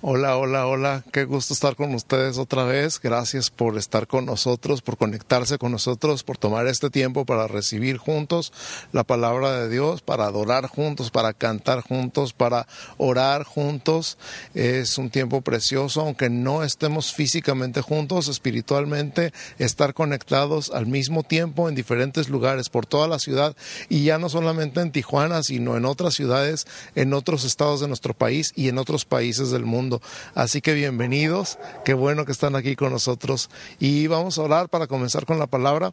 Hola, 0.00 0.36
hola, 0.36 0.64
hola. 0.68 1.04
Qué 1.12 1.24
gusto 1.24 1.52
estar 1.52 1.74
con 1.74 1.92
ustedes 1.92 2.38
otra 2.38 2.62
vez. 2.62 3.00
Gracias 3.00 3.50
por 3.50 3.76
estar 3.76 4.06
con 4.06 4.26
nosotros, 4.26 4.80
por 4.80 4.96
conectarse 4.96 5.58
con 5.58 5.72
nosotros, 5.72 6.22
por 6.22 6.38
tomar 6.38 6.68
este 6.68 6.88
tiempo 6.88 7.24
para 7.24 7.48
recibir 7.48 7.96
juntos 7.96 8.52
la 8.92 9.02
palabra 9.02 9.58
de 9.58 9.68
Dios, 9.68 10.00
para 10.00 10.26
adorar 10.26 10.68
juntos, 10.68 11.10
para 11.10 11.32
cantar 11.32 11.80
juntos, 11.80 12.32
para 12.32 12.68
orar 12.96 13.42
juntos. 13.42 14.18
Es 14.54 14.98
un 14.98 15.10
tiempo 15.10 15.40
precioso, 15.40 16.02
aunque 16.02 16.30
no 16.30 16.62
estemos 16.62 17.12
físicamente 17.12 17.80
juntos, 17.80 18.28
espiritualmente, 18.28 19.32
estar 19.58 19.94
conectados 19.94 20.70
al 20.70 20.86
mismo 20.86 21.24
tiempo 21.24 21.68
en 21.68 21.74
diferentes 21.74 22.28
lugares 22.28 22.68
por 22.68 22.86
toda 22.86 23.08
la 23.08 23.18
ciudad 23.18 23.56
y 23.88 24.04
ya 24.04 24.18
no 24.18 24.28
solamente 24.28 24.80
en 24.80 24.92
Tijuana, 24.92 25.42
sino 25.42 25.76
en 25.76 25.84
otras 25.84 26.14
ciudades, 26.14 26.68
en 26.94 27.14
otros 27.14 27.42
estados 27.42 27.80
de 27.80 27.88
nuestro 27.88 28.14
país 28.14 28.52
y 28.54 28.68
en 28.68 28.78
otros 28.78 29.04
países 29.04 29.50
del 29.50 29.64
mundo. 29.64 29.87
Así 30.34 30.60
que 30.60 30.74
bienvenidos, 30.74 31.58
qué 31.84 31.94
bueno 31.94 32.24
que 32.24 32.32
están 32.32 32.56
aquí 32.56 32.76
con 32.76 32.92
nosotros. 32.92 33.50
Y 33.78 34.06
vamos 34.06 34.38
a 34.38 34.42
orar 34.42 34.68
para 34.68 34.86
comenzar 34.86 35.26
con 35.26 35.38
la 35.38 35.46
palabra. 35.46 35.92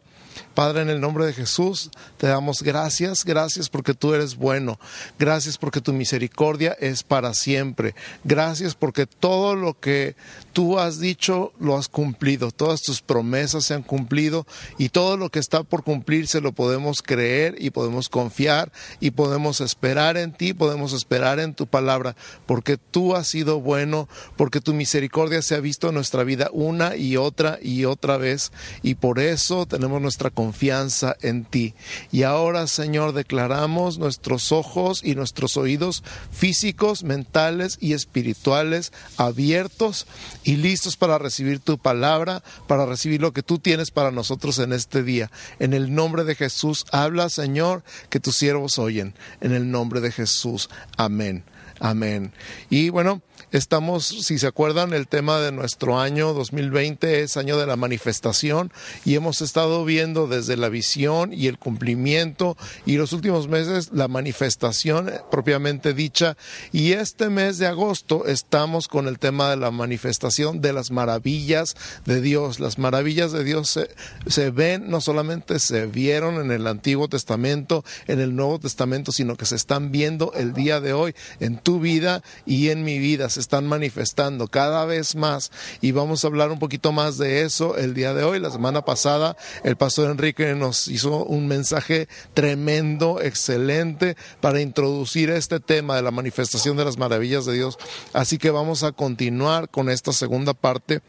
Padre, 0.54 0.82
en 0.82 0.90
el 0.90 1.02
nombre 1.02 1.26
de 1.26 1.34
Jesús, 1.34 1.90
te 2.18 2.28
damos 2.28 2.62
gracias, 2.62 3.24
gracias 3.26 3.70
porque 3.70 3.94
tú 3.94 4.14
eres 4.14 4.36
bueno, 4.36 4.80
gracias 5.18 5.58
porque 5.58 5.82
tu 5.82 5.94
misericordia 5.94 6.76
es 6.80 7.04
para 7.04 7.34
siempre, 7.34 7.96
gracias 8.24 8.76
porque 8.76 9.06
todo 9.06 9.56
lo 9.56 9.80
que 9.80 10.16
tú 10.56 10.80
has 10.80 11.02
dicho 11.02 11.52
lo 11.60 11.76
has 11.76 11.90
cumplido, 11.90 12.50
todas 12.50 12.82
tus 12.82 13.02
promesas 13.02 13.66
se 13.66 13.74
han 13.74 13.84
cumplido 13.84 14.48
y 14.78 14.88
todo 14.88 15.18
lo 15.18 15.30
que 15.30 15.40
está 15.40 15.64
por 15.64 15.84
cumplirse 15.84 16.40
lo 16.40 16.54
podemos 16.54 17.02
creer 17.02 17.56
y 17.60 17.72
podemos 17.72 18.08
confiar 18.08 18.72
y 19.02 19.12
podemos 19.12 19.60
esperar 19.60 20.16
en 20.16 20.32
ti, 20.32 20.54
podemos 20.54 20.94
esperar 20.94 21.42
en 21.42 21.56
tu 21.56 21.68
palabra, 21.68 22.16
porque 22.46 22.78
tú 22.78 23.18
has 23.18 23.28
sido 23.28 23.60
bueno 23.60 24.08
porque 24.38 24.62
tu 24.62 24.74
misericordia 24.74 25.42
se 25.42 25.56
ha 25.56 25.60
visto 25.60 25.90
en 25.90 25.96
nuestra 25.96 26.24
vida 26.24 26.50
una 26.54 26.96
y 26.96 27.18
otra 27.18 27.60
y 27.62 27.84
otra 27.84 28.16
vez, 28.16 28.54
y 28.82 28.96
por 28.96 29.20
eso 29.20 29.66
tenemos 29.66 30.02
nuestra 30.02 30.30
confianza 30.30 31.18
en 31.22 31.44
ti. 31.44 31.74
Y 32.14 32.24
ahora, 32.24 32.68
Señor, 32.68 33.12
declaramos 33.12 33.98
nuestros 33.98 34.54
ojos 34.54 35.02
y 35.04 35.16
nuestros 35.16 35.58
oídos 35.58 36.02
físicos, 36.32 37.04
mentales 37.04 37.78
y 37.82 37.92
espirituales 37.92 38.94
abiertos 39.18 40.08
y 40.46 40.56
listos 40.58 40.96
para 40.96 41.18
recibir 41.18 41.60
tu 41.60 41.78
palabra, 41.78 42.44
para 42.68 42.86
recibir 42.86 43.20
lo 43.20 43.34
que 43.34 43.44
tú 43.44 43.60
tienes 43.60 43.92
para 43.92 44.12
nosotros 44.12 44.60
en 44.60 44.72
este 44.72 45.04
día. 45.04 45.32
En 45.60 45.74
el 45.74 45.94
nombre 45.94 46.24
de 46.24 46.36
Jesús, 46.36 46.86
habla, 46.92 47.30
Señor, 47.30 47.84
que 48.10 48.20
tus 48.20 48.38
siervos 48.38 48.80
oyen. 48.80 49.16
En 49.42 49.52
el 49.52 49.70
nombre 49.70 50.00
de 50.02 50.12
Jesús. 50.12 50.70
Amén. 50.98 51.44
Amén. 51.80 52.32
Y 52.70 52.90
bueno, 52.90 53.22
Estamos, 53.56 54.06
si 54.06 54.38
se 54.38 54.48
acuerdan, 54.48 54.92
el 54.92 55.08
tema 55.08 55.40
de 55.40 55.54
nuestro 55.54 55.98
año 55.98 56.34
2020 56.34 57.22
es 57.22 57.38
año 57.38 57.58
de 57.58 57.66
la 57.66 57.78
manifestación 57.78 58.70
y 59.06 59.16
hemos 59.16 59.42
estado 59.42 59.86
viendo 59.86 60.28
desde 60.28 60.58
la 60.58 60.68
visión 60.68 61.32
y 61.32 61.48
el 61.48 61.58
cumplimiento 61.58 62.58
y 62.86 62.98
los 62.98 63.14
últimos 63.14 63.48
meses 63.48 63.92
la 63.94 64.10
manifestación 64.10 65.10
propiamente 65.32 65.94
dicha 65.94 66.36
y 66.74 66.92
este 66.92 67.30
mes 67.30 67.58
de 67.58 67.68
agosto 67.68 68.26
estamos 68.26 68.90
con 68.90 69.08
el 69.08 69.20
tema 69.20 69.52
de 69.52 69.56
la 69.56 69.72
manifestación 69.72 70.60
de 70.60 70.74
las 70.74 70.92
maravillas 70.92 71.78
de 72.04 72.20
Dios. 72.20 72.60
Las 72.60 72.78
maravillas 72.78 73.32
de 73.32 73.46
Dios 73.46 73.70
se, 73.70 73.90
se 74.28 74.50
ven, 74.50 74.90
no 74.90 75.00
solamente 75.00 75.60
se 75.60 75.86
vieron 75.86 76.42
en 76.42 76.52
el 76.52 76.68
Antiguo 76.68 77.08
Testamento, 77.08 77.86
en 78.08 78.20
el 78.20 78.36
Nuevo 78.36 78.60
Testamento, 78.60 79.14
sino 79.14 79.38
que 79.38 79.46
se 79.46 79.56
están 79.56 79.94
viendo 79.94 80.34
el 80.34 80.52
día 80.52 80.82
de 80.82 80.92
hoy 80.92 81.16
en 81.40 81.58
tu 81.58 81.80
vida 81.80 82.22
y 82.46 82.68
en 82.68 82.84
mi 82.84 83.00
vida 83.00 83.30
están 83.46 83.68
manifestando 83.68 84.48
cada 84.48 84.86
vez 84.86 85.16
más 85.16 85.52
y 85.80 85.92
vamos 85.92 86.24
a 86.24 86.28
hablar 86.28 86.52
un 86.52 86.58
poquito 86.58 86.92
más 86.92 87.20
de 87.20 87.44
eso 87.44 87.78
el 87.78 87.94
día 87.94 88.16
de 88.16 88.24
hoy. 88.24 88.40
La 88.40 88.50
semana 88.50 88.84
pasada 88.84 89.38
el 89.64 89.76
pastor 89.76 90.10
Enrique 90.10 90.56
nos 90.56 90.88
hizo 90.88 91.24
un 91.26 91.48
mensaje 91.48 92.08
tremendo, 92.34 93.22
excelente 93.22 94.18
para 94.42 94.62
introducir 94.62 95.30
este 95.30 95.60
tema 95.60 95.96
de 95.96 96.02
la 96.02 96.10
manifestación 96.10 96.76
de 96.76 96.86
las 96.86 96.98
maravillas 96.98 97.46
de 97.46 97.54
Dios. 97.54 97.78
Así 98.14 98.40
que 98.40 98.50
vamos 98.50 98.82
a 98.82 98.94
continuar 98.94 99.70
con 99.70 99.92
esta 99.92 100.12
segunda 100.12 100.56
parte. 100.56 101.02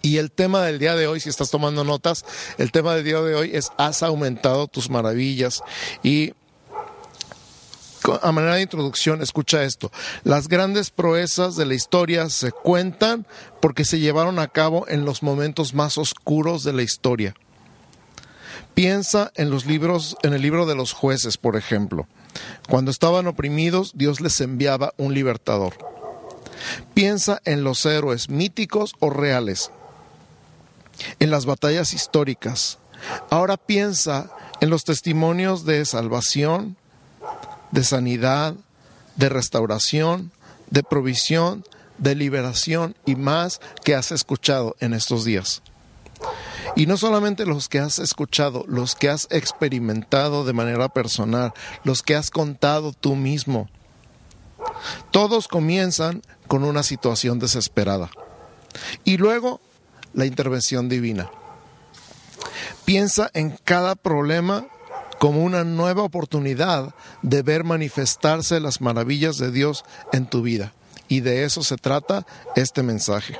Y 0.00 0.16
el 0.16 0.32
tema 0.32 0.62
del 0.62 0.80
día 0.80 0.96
de 0.96 1.06
hoy, 1.06 1.20
si 1.20 1.28
estás 1.28 1.50
tomando 1.50 1.84
notas, 1.84 2.24
el 2.58 2.72
tema 2.72 2.94
del 2.96 3.04
día 3.04 3.20
de 3.20 3.36
hoy 3.36 3.50
es 3.54 3.70
has 3.76 4.02
aumentado 4.02 4.66
tus 4.66 4.90
maravillas. 4.90 5.62
Y 6.02 6.32
a 8.22 8.32
manera 8.32 8.56
de 8.56 8.62
introducción, 8.62 9.22
escucha 9.22 9.64
esto. 9.64 9.90
Las 10.24 10.48
grandes 10.48 10.90
proezas 10.90 11.56
de 11.56 11.66
la 11.66 11.74
historia 11.74 12.28
se 12.30 12.52
cuentan 12.52 13.26
porque 13.60 13.84
se 13.84 13.98
llevaron 13.98 14.38
a 14.38 14.48
cabo 14.48 14.86
en 14.88 15.04
los 15.04 15.22
momentos 15.22 15.74
más 15.74 15.98
oscuros 15.98 16.64
de 16.64 16.72
la 16.72 16.82
historia. 16.82 17.34
Piensa 18.74 19.32
en 19.34 19.50
los 19.50 19.66
libros, 19.66 20.16
en 20.22 20.32
el 20.32 20.42
libro 20.42 20.64
de 20.66 20.74
los 20.74 20.92
jueces, 20.92 21.36
por 21.36 21.56
ejemplo. 21.56 22.06
Cuando 22.68 22.90
estaban 22.90 23.26
oprimidos, 23.26 23.92
Dios 23.94 24.20
les 24.20 24.40
enviaba 24.40 24.94
un 24.96 25.12
libertador. 25.12 25.74
Piensa 26.94 27.40
en 27.44 27.64
los 27.64 27.84
héroes 27.84 28.30
míticos 28.30 28.94
o 29.00 29.10
reales, 29.10 29.70
en 31.18 31.30
las 31.30 31.44
batallas 31.44 31.92
históricas. 31.92 32.78
Ahora 33.30 33.56
piensa 33.56 34.30
en 34.60 34.70
los 34.70 34.84
testimonios 34.84 35.64
de 35.64 35.84
salvación, 35.84 36.76
de 37.72 37.82
sanidad, 37.82 38.54
de 39.16 39.28
restauración, 39.28 40.30
de 40.70 40.82
provisión, 40.82 41.64
de 41.98 42.14
liberación 42.14 42.94
y 43.04 43.16
más 43.16 43.60
que 43.84 43.94
has 43.94 44.12
escuchado 44.12 44.76
en 44.80 44.94
estos 44.94 45.24
días. 45.24 45.62
Y 46.76 46.86
no 46.86 46.96
solamente 46.96 47.44
los 47.44 47.68
que 47.68 47.80
has 47.80 47.98
escuchado, 47.98 48.64
los 48.68 48.94
que 48.94 49.10
has 49.10 49.26
experimentado 49.30 50.44
de 50.44 50.52
manera 50.52 50.88
personal, 50.88 51.52
los 51.84 52.02
que 52.02 52.14
has 52.14 52.30
contado 52.30 52.92
tú 52.92 53.16
mismo. 53.16 53.68
Todos 55.10 55.48
comienzan 55.48 56.22
con 56.46 56.64
una 56.64 56.82
situación 56.82 57.38
desesperada. 57.38 58.10
Y 59.04 59.16
luego 59.16 59.60
la 60.14 60.24
intervención 60.24 60.88
divina. 60.88 61.30
Piensa 62.84 63.30
en 63.34 63.58
cada 63.64 63.94
problema 63.94 64.66
como 65.22 65.44
una 65.44 65.62
nueva 65.62 66.02
oportunidad 66.02 66.96
de 67.22 67.42
ver 67.42 67.62
manifestarse 67.62 68.58
las 68.58 68.80
maravillas 68.80 69.38
de 69.38 69.52
Dios 69.52 69.84
en 70.12 70.26
tu 70.26 70.42
vida. 70.42 70.72
Y 71.06 71.20
de 71.20 71.44
eso 71.44 71.62
se 71.62 71.76
trata 71.76 72.26
este 72.56 72.82
mensaje. 72.82 73.36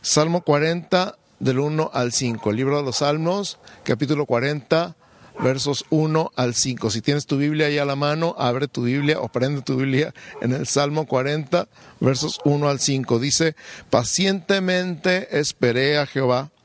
Salmo 0.00 0.40
40 0.40 1.18
del 1.38 1.58
1 1.58 1.90
al 1.92 2.12
5, 2.14 2.48
el 2.48 2.56
libro 2.56 2.78
de 2.78 2.82
los 2.82 2.96
Salmos, 2.96 3.58
capítulo 3.82 4.24
40, 4.24 4.96
versos 5.38 5.84
1 5.90 6.32
al 6.34 6.54
5. 6.54 6.90
Si 6.90 7.02
tienes 7.02 7.26
tu 7.26 7.36
Biblia 7.36 7.66
ahí 7.66 7.76
a 7.76 7.84
la 7.84 7.94
mano, 7.94 8.34
abre 8.38 8.66
tu 8.66 8.84
Biblia 8.84 9.20
o 9.20 9.28
prende 9.28 9.60
tu 9.60 9.76
Biblia 9.76 10.14
en 10.40 10.54
el 10.54 10.66
Salmo 10.66 11.06
40, 11.06 11.68
versos 12.00 12.40
1 12.46 12.70
al 12.70 12.80
5. 12.80 13.18
Dice, 13.18 13.54
pacientemente 13.90 15.38
esperé 15.38 15.98
a 15.98 16.06
Jehová 16.06 16.52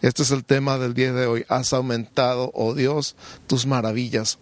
Este 0.00 0.22
es 0.22 0.30
el 0.30 0.44
tema 0.44 0.78
del 0.78 0.94
día 0.94 1.12
de 1.12 1.26
hoy. 1.26 1.44
Has 1.48 1.72
aumentado, 1.72 2.50
oh 2.54 2.74
Dios, 2.74 3.16
tus 3.46 3.66
maravillas. 3.66 4.38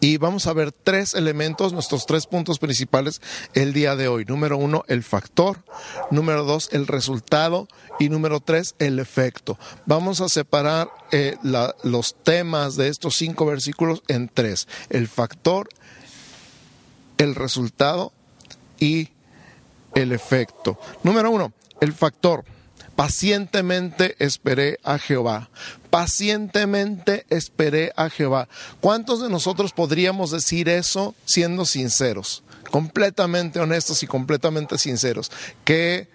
Y 0.00 0.18
vamos 0.18 0.46
a 0.46 0.52
ver 0.52 0.70
tres 0.70 1.14
elementos, 1.14 1.72
nuestros 1.72 2.06
tres 2.06 2.26
puntos 2.26 2.58
principales 2.58 3.20
el 3.54 3.72
día 3.72 3.96
de 3.96 4.06
hoy. 4.06 4.24
Número 4.26 4.56
uno, 4.56 4.84
el 4.86 5.02
factor. 5.02 5.64
Número 6.10 6.44
dos, 6.44 6.68
el 6.72 6.86
resultado. 6.86 7.66
Y 7.98 8.08
número 8.08 8.40
tres, 8.40 8.74
el 8.78 8.98
efecto. 9.00 9.58
Vamos 9.86 10.20
a 10.20 10.28
separar 10.28 10.88
eh, 11.10 11.36
los 11.82 12.14
temas 12.22 12.76
de 12.76 12.88
estos 12.88 13.16
cinco 13.16 13.46
versículos 13.46 14.02
en 14.06 14.28
tres. 14.28 14.68
El 14.90 15.08
factor, 15.08 15.68
el 17.16 17.34
resultado 17.34 18.12
y 18.78 19.08
el 19.94 20.12
efecto. 20.12 20.78
Número 21.02 21.30
uno, 21.30 21.52
el 21.80 21.92
factor. 21.92 22.44
Pacientemente 22.98 24.16
esperé 24.18 24.80
a 24.82 24.98
Jehová. 24.98 25.50
Pacientemente 25.88 27.26
esperé 27.30 27.92
a 27.94 28.10
Jehová. 28.10 28.48
¿Cuántos 28.80 29.22
de 29.22 29.28
nosotros 29.28 29.70
podríamos 29.70 30.32
decir 30.32 30.68
eso 30.68 31.14
siendo 31.24 31.64
sinceros? 31.64 32.42
Completamente 32.72 33.60
honestos 33.60 34.02
y 34.02 34.08
completamente 34.08 34.78
sinceros. 34.78 35.30
Que 35.64 36.08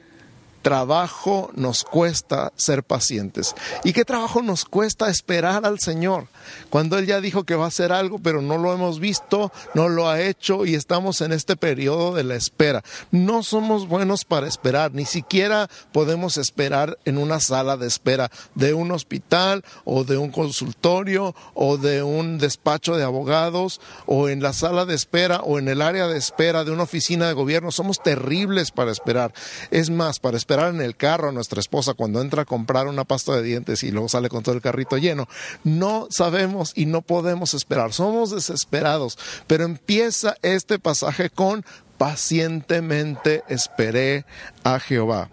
trabajo 0.63 1.51
nos 1.55 1.83
cuesta 1.83 2.53
ser 2.55 2.83
pacientes 2.83 3.53
y 3.83 3.91
qué 3.93 4.05
trabajo 4.05 4.41
nos 4.41 4.63
cuesta 4.63 5.09
esperar 5.09 5.65
al 5.65 5.79
Señor 5.79 6.27
cuando 6.69 6.97
Él 6.97 7.05
ya 7.05 7.21
dijo 7.21 7.43
que 7.43 7.55
va 7.55 7.65
a 7.65 7.67
hacer 7.67 7.91
algo, 7.91 8.17
pero 8.17 8.41
no 8.41 8.57
lo 8.57 8.73
hemos 8.73 8.99
visto, 8.99 9.51
no 9.73 9.89
lo 9.89 10.09
ha 10.09 10.21
hecho 10.21 10.65
y 10.65 10.75
estamos 10.75 11.21
en 11.21 11.33
este 11.33 11.55
periodo 11.55 12.15
de 12.15 12.23
la 12.23 12.35
espera. 12.35 12.83
No 13.11 13.43
somos 13.43 13.87
buenos 13.87 14.25
para 14.25 14.47
esperar, 14.47 14.93
ni 14.93 15.05
siquiera 15.05 15.69
podemos 15.91 16.37
esperar 16.37 16.97
en 17.05 17.17
una 17.17 17.39
sala 17.39 17.77
de 17.77 17.87
espera 17.87 18.31
de 18.55 18.73
un 18.73 18.91
hospital 18.91 19.63
o 19.83 20.03
de 20.03 20.17
un 20.17 20.31
consultorio 20.31 21.35
o 21.53 21.77
de 21.77 22.03
un 22.03 22.37
despacho 22.37 22.95
de 22.95 23.03
abogados 23.03 23.81
o 24.05 24.29
en 24.29 24.41
la 24.41 24.53
sala 24.53 24.85
de 24.85 24.95
espera 24.95 25.41
o 25.41 25.59
en 25.59 25.67
el 25.67 25.81
área 25.81 26.07
de 26.07 26.17
espera 26.17 26.63
de 26.63 26.71
una 26.71 26.83
oficina 26.83 27.27
de 27.27 27.33
gobierno. 27.33 27.71
Somos 27.71 28.01
terribles 28.01 28.71
para 28.71 28.91
esperar. 28.91 29.33
Es 29.69 29.89
más, 29.89 30.19
para 30.19 30.37
esperar 30.37 30.52
en 30.53 30.81
el 30.81 30.95
carro 30.95 31.29
a 31.29 31.31
nuestra 31.31 31.59
esposa 31.59 31.93
cuando 31.93 32.21
entra 32.21 32.43
a 32.43 32.45
comprar 32.45 32.87
una 32.87 33.03
pasta 33.03 33.35
de 33.35 33.43
dientes 33.43 33.83
y 33.83 33.91
luego 33.91 34.09
sale 34.09 34.29
con 34.29 34.43
todo 34.43 34.55
el 34.55 34.61
carrito 34.61 34.97
lleno. 34.97 35.27
No 35.63 36.07
sabemos 36.09 36.71
y 36.75 36.85
no 36.85 37.01
podemos 37.01 37.53
esperar. 37.53 37.93
Somos 37.93 38.31
desesperados. 38.31 39.17
Pero 39.47 39.65
empieza 39.65 40.35
este 40.41 40.79
pasaje 40.79 41.29
con 41.29 41.65
pacientemente 41.97 43.43
esperé 43.47 44.25
a 44.63 44.79
Jehová. 44.79 45.29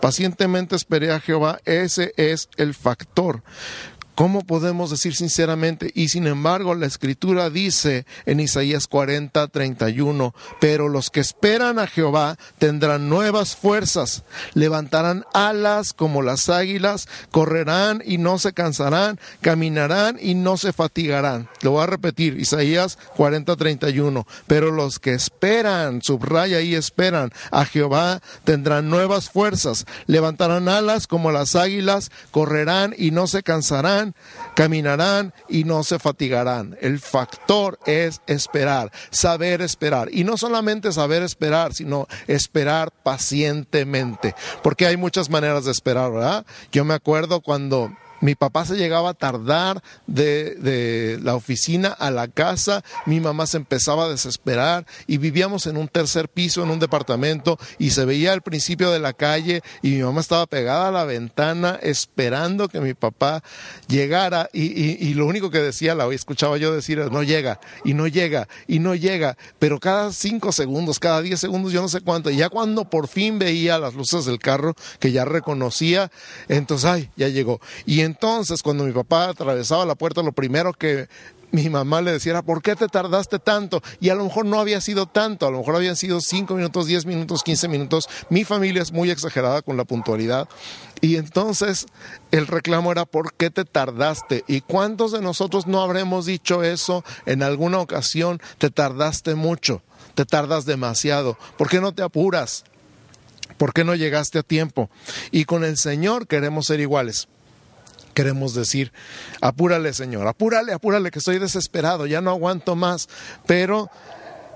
Pacientemente 0.00 0.74
esperé 0.74 1.12
a 1.12 1.20
Jehová. 1.20 1.60
Ese 1.64 2.12
es 2.16 2.48
el 2.56 2.74
factor. 2.74 3.42
¿Cómo 4.14 4.42
podemos 4.42 4.90
decir 4.90 5.14
sinceramente? 5.14 5.90
Y 5.94 6.08
sin 6.08 6.26
embargo, 6.26 6.74
la 6.74 6.84
escritura 6.84 7.48
dice 7.48 8.04
en 8.26 8.40
Isaías 8.40 8.86
40, 8.86 9.48
31, 9.48 10.34
pero 10.60 10.90
los 10.90 11.08
que 11.08 11.20
esperan 11.20 11.78
a 11.78 11.86
Jehová 11.86 12.36
tendrán 12.58 13.08
nuevas 13.08 13.56
fuerzas, 13.56 14.24
levantarán 14.52 15.24
alas 15.32 15.94
como 15.94 16.20
las 16.20 16.50
águilas, 16.50 17.08
correrán 17.30 18.02
y 18.04 18.18
no 18.18 18.38
se 18.38 18.52
cansarán, 18.52 19.18
caminarán 19.40 20.18
y 20.20 20.34
no 20.34 20.58
se 20.58 20.74
fatigarán. 20.74 21.48
Lo 21.62 21.70
voy 21.70 21.84
a 21.84 21.86
repetir, 21.86 22.38
Isaías 22.38 22.98
40, 23.16 23.56
31, 23.56 24.26
pero 24.46 24.72
los 24.72 24.98
que 24.98 25.14
esperan, 25.14 26.02
subraya 26.02 26.60
y 26.60 26.74
esperan 26.74 27.30
a 27.50 27.64
Jehová 27.64 28.20
tendrán 28.44 28.90
nuevas 28.90 29.30
fuerzas, 29.30 29.86
levantarán 30.06 30.68
alas 30.68 31.06
como 31.06 31.32
las 31.32 31.56
águilas, 31.56 32.10
correrán 32.30 32.94
y 32.98 33.10
no 33.10 33.26
se 33.26 33.42
cansarán 33.42 34.01
caminarán 34.54 35.32
y 35.48 35.64
no 35.64 35.84
se 35.84 35.98
fatigarán. 35.98 36.76
El 36.80 36.98
factor 36.98 37.78
es 37.86 38.20
esperar, 38.26 38.90
saber 39.10 39.62
esperar. 39.62 40.08
Y 40.12 40.24
no 40.24 40.36
solamente 40.36 40.92
saber 40.92 41.22
esperar, 41.22 41.74
sino 41.74 42.08
esperar 42.26 42.90
pacientemente. 43.02 44.34
Porque 44.62 44.86
hay 44.86 44.96
muchas 44.96 45.30
maneras 45.30 45.64
de 45.64 45.72
esperar, 45.72 46.12
¿verdad? 46.12 46.46
Yo 46.70 46.84
me 46.84 46.94
acuerdo 46.94 47.40
cuando 47.40 47.92
mi 48.22 48.36
papá 48.36 48.64
se 48.64 48.76
llegaba 48.76 49.10
a 49.10 49.14
tardar 49.14 49.82
de, 50.06 51.18
la 51.22 51.34
oficina 51.34 51.88
a 51.88 52.10
la 52.10 52.28
casa, 52.28 52.82
mi 53.04 53.20
mamá 53.20 53.46
se 53.46 53.58
empezaba 53.58 54.04
a 54.04 54.08
desesperar 54.08 54.86
y 55.06 55.18
vivíamos 55.18 55.66
en 55.66 55.76
un 55.76 55.88
tercer 55.88 56.28
piso, 56.28 56.62
en 56.62 56.70
un 56.70 56.78
departamento, 56.78 57.58
y 57.78 57.90
se 57.90 58.04
veía 58.04 58.32
al 58.32 58.42
principio 58.42 58.90
de 58.90 59.00
la 59.00 59.12
calle 59.12 59.60
y 59.82 59.90
mi 59.90 60.02
mamá 60.02 60.20
estaba 60.20 60.46
pegada 60.46 60.88
a 60.88 60.92
la 60.92 61.04
ventana 61.04 61.78
esperando 61.82 62.68
que 62.68 62.80
mi 62.80 62.94
papá 62.94 63.42
llegara. 63.88 64.48
Y, 64.52 65.14
lo 65.14 65.26
único 65.26 65.50
que 65.50 65.58
decía, 65.58 65.94
la 65.94 66.06
escuchaba 66.14 66.56
yo 66.56 66.72
decir, 66.72 66.98
no 66.98 67.22
llega, 67.22 67.60
y 67.84 67.94
no 67.94 68.06
llega, 68.06 68.48
y 68.68 68.78
no 68.78 68.94
llega, 68.94 69.36
pero 69.58 69.80
cada 69.80 70.12
cinco 70.12 70.52
segundos, 70.52 71.00
cada 71.00 71.20
diez 71.22 71.40
segundos, 71.40 71.72
yo 71.72 71.82
no 71.82 71.88
sé 71.88 72.00
cuánto, 72.00 72.30
y 72.30 72.36
ya 72.36 72.48
cuando 72.48 72.88
por 72.88 73.08
fin 73.08 73.38
veía 73.40 73.78
las 73.78 73.94
luces 73.94 74.24
del 74.24 74.38
carro, 74.38 74.74
que 75.00 75.10
ya 75.10 75.24
reconocía, 75.24 76.10
entonces, 76.48 76.88
ay, 76.88 77.10
ya 77.16 77.28
llegó. 77.28 77.60
Y 77.84 78.00
entonces, 78.12 78.62
cuando 78.62 78.84
mi 78.84 78.92
papá 78.92 79.30
atravesaba 79.30 79.86
la 79.86 79.94
puerta, 79.94 80.22
lo 80.22 80.32
primero 80.32 80.74
que 80.74 81.08
mi 81.50 81.70
mamá 81.70 82.02
le 82.02 82.12
decía, 82.12 82.42
¿por 82.42 82.60
qué 82.60 82.76
te 82.76 82.88
tardaste 82.88 83.38
tanto? 83.38 83.82
Y 84.00 84.10
a 84.10 84.14
lo 84.14 84.24
mejor 84.24 84.44
no 84.44 84.60
había 84.60 84.82
sido 84.82 85.06
tanto, 85.06 85.46
a 85.46 85.50
lo 85.50 85.58
mejor 85.58 85.76
habían 85.76 85.96
sido 85.96 86.20
cinco 86.20 86.54
minutos, 86.54 86.86
diez 86.86 87.06
minutos, 87.06 87.42
quince 87.42 87.68
minutos. 87.68 88.08
Mi 88.28 88.44
familia 88.44 88.82
es 88.82 88.92
muy 88.92 89.10
exagerada 89.10 89.62
con 89.62 89.78
la 89.78 89.84
puntualidad. 89.84 90.46
Y 91.00 91.16
entonces 91.16 91.86
el 92.32 92.46
reclamo 92.46 92.92
era, 92.92 93.06
¿por 93.06 93.32
qué 93.32 93.48
te 93.48 93.64
tardaste? 93.64 94.44
¿Y 94.46 94.60
cuántos 94.60 95.12
de 95.12 95.22
nosotros 95.22 95.66
no 95.66 95.80
habremos 95.80 96.26
dicho 96.26 96.62
eso 96.62 97.04
en 97.24 97.42
alguna 97.42 97.80
ocasión? 97.80 98.42
Te 98.58 98.68
tardaste 98.68 99.34
mucho, 99.34 99.82
te 100.14 100.26
tardas 100.26 100.66
demasiado. 100.66 101.38
¿Por 101.56 101.70
qué 101.70 101.80
no 101.80 101.92
te 101.92 102.02
apuras? 102.02 102.64
¿Por 103.56 103.72
qué 103.72 103.84
no 103.84 103.94
llegaste 103.94 104.38
a 104.38 104.42
tiempo? 104.42 104.90
Y 105.30 105.46
con 105.46 105.64
el 105.64 105.78
Señor 105.78 106.26
queremos 106.26 106.66
ser 106.66 106.80
iguales 106.80 107.28
queremos 108.14 108.54
decir, 108.54 108.92
apúrale 109.40 109.92
Señor, 109.92 110.26
apúrale, 110.26 110.72
apúrale, 110.72 111.10
que 111.10 111.18
estoy 111.18 111.38
desesperado, 111.38 112.06
ya 112.06 112.20
no 112.20 112.30
aguanto 112.30 112.76
más. 112.76 113.08
Pero 113.46 113.90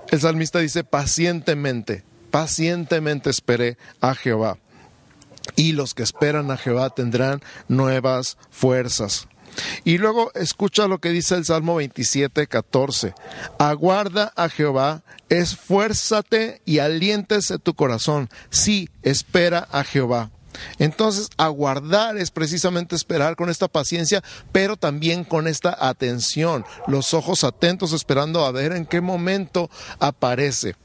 el 0.09 0.21
salmista 0.21 0.59
dice, 0.59 0.83
pacientemente, 0.83 2.03
pacientemente 2.31 3.29
esperé 3.29 3.77
a 4.01 4.15
Jehová. 4.15 4.57
Y 5.55 5.71
los 5.73 5.93
que 5.93 6.03
esperan 6.03 6.51
a 6.51 6.57
Jehová 6.57 6.89
tendrán 6.89 7.41
nuevas 7.67 8.37
fuerzas. 8.51 9.27
Y 9.83 9.97
luego 9.97 10.31
escucha 10.35 10.87
lo 10.87 10.99
que 10.99 11.09
dice 11.09 11.35
el 11.35 11.45
Salmo 11.45 11.75
27, 11.75 12.47
14. 12.47 13.13
Aguarda 13.57 14.31
a 14.35 14.49
Jehová, 14.49 15.03
esfuérzate 15.29 16.61
y 16.65 16.79
aliéntese 16.79 17.57
tu 17.57 17.73
corazón. 17.73 18.29
Sí, 18.49 18.89
espera 19.01 19.67
a 19.71 19.83
Jehová. 19.83 20.31
Entonces, 20.79 21.29
aguardar 21.37 22.17
es 22.17 22.31
precisamente 22.31 22.95
esperar 22.95 23.35
con 23.35 23.49
esta 23.49 23.67
paciencia, 23.67 24.23
pero 24.51 24.77
también 24.77 25.23
con 25.23 25.47
esta 25.47 25.75
atención, 25.79 26.65
los 26.87 27.13
ojos 27.13 27.43
atentos 27.43 27.93
esperando 27.93 28.45
a 28.45 28.51
ver 28.51 28.71
en 28.71 28.85
qué 28.85 29.01
momento 29.01 29.69
aparece. 29.99 30.75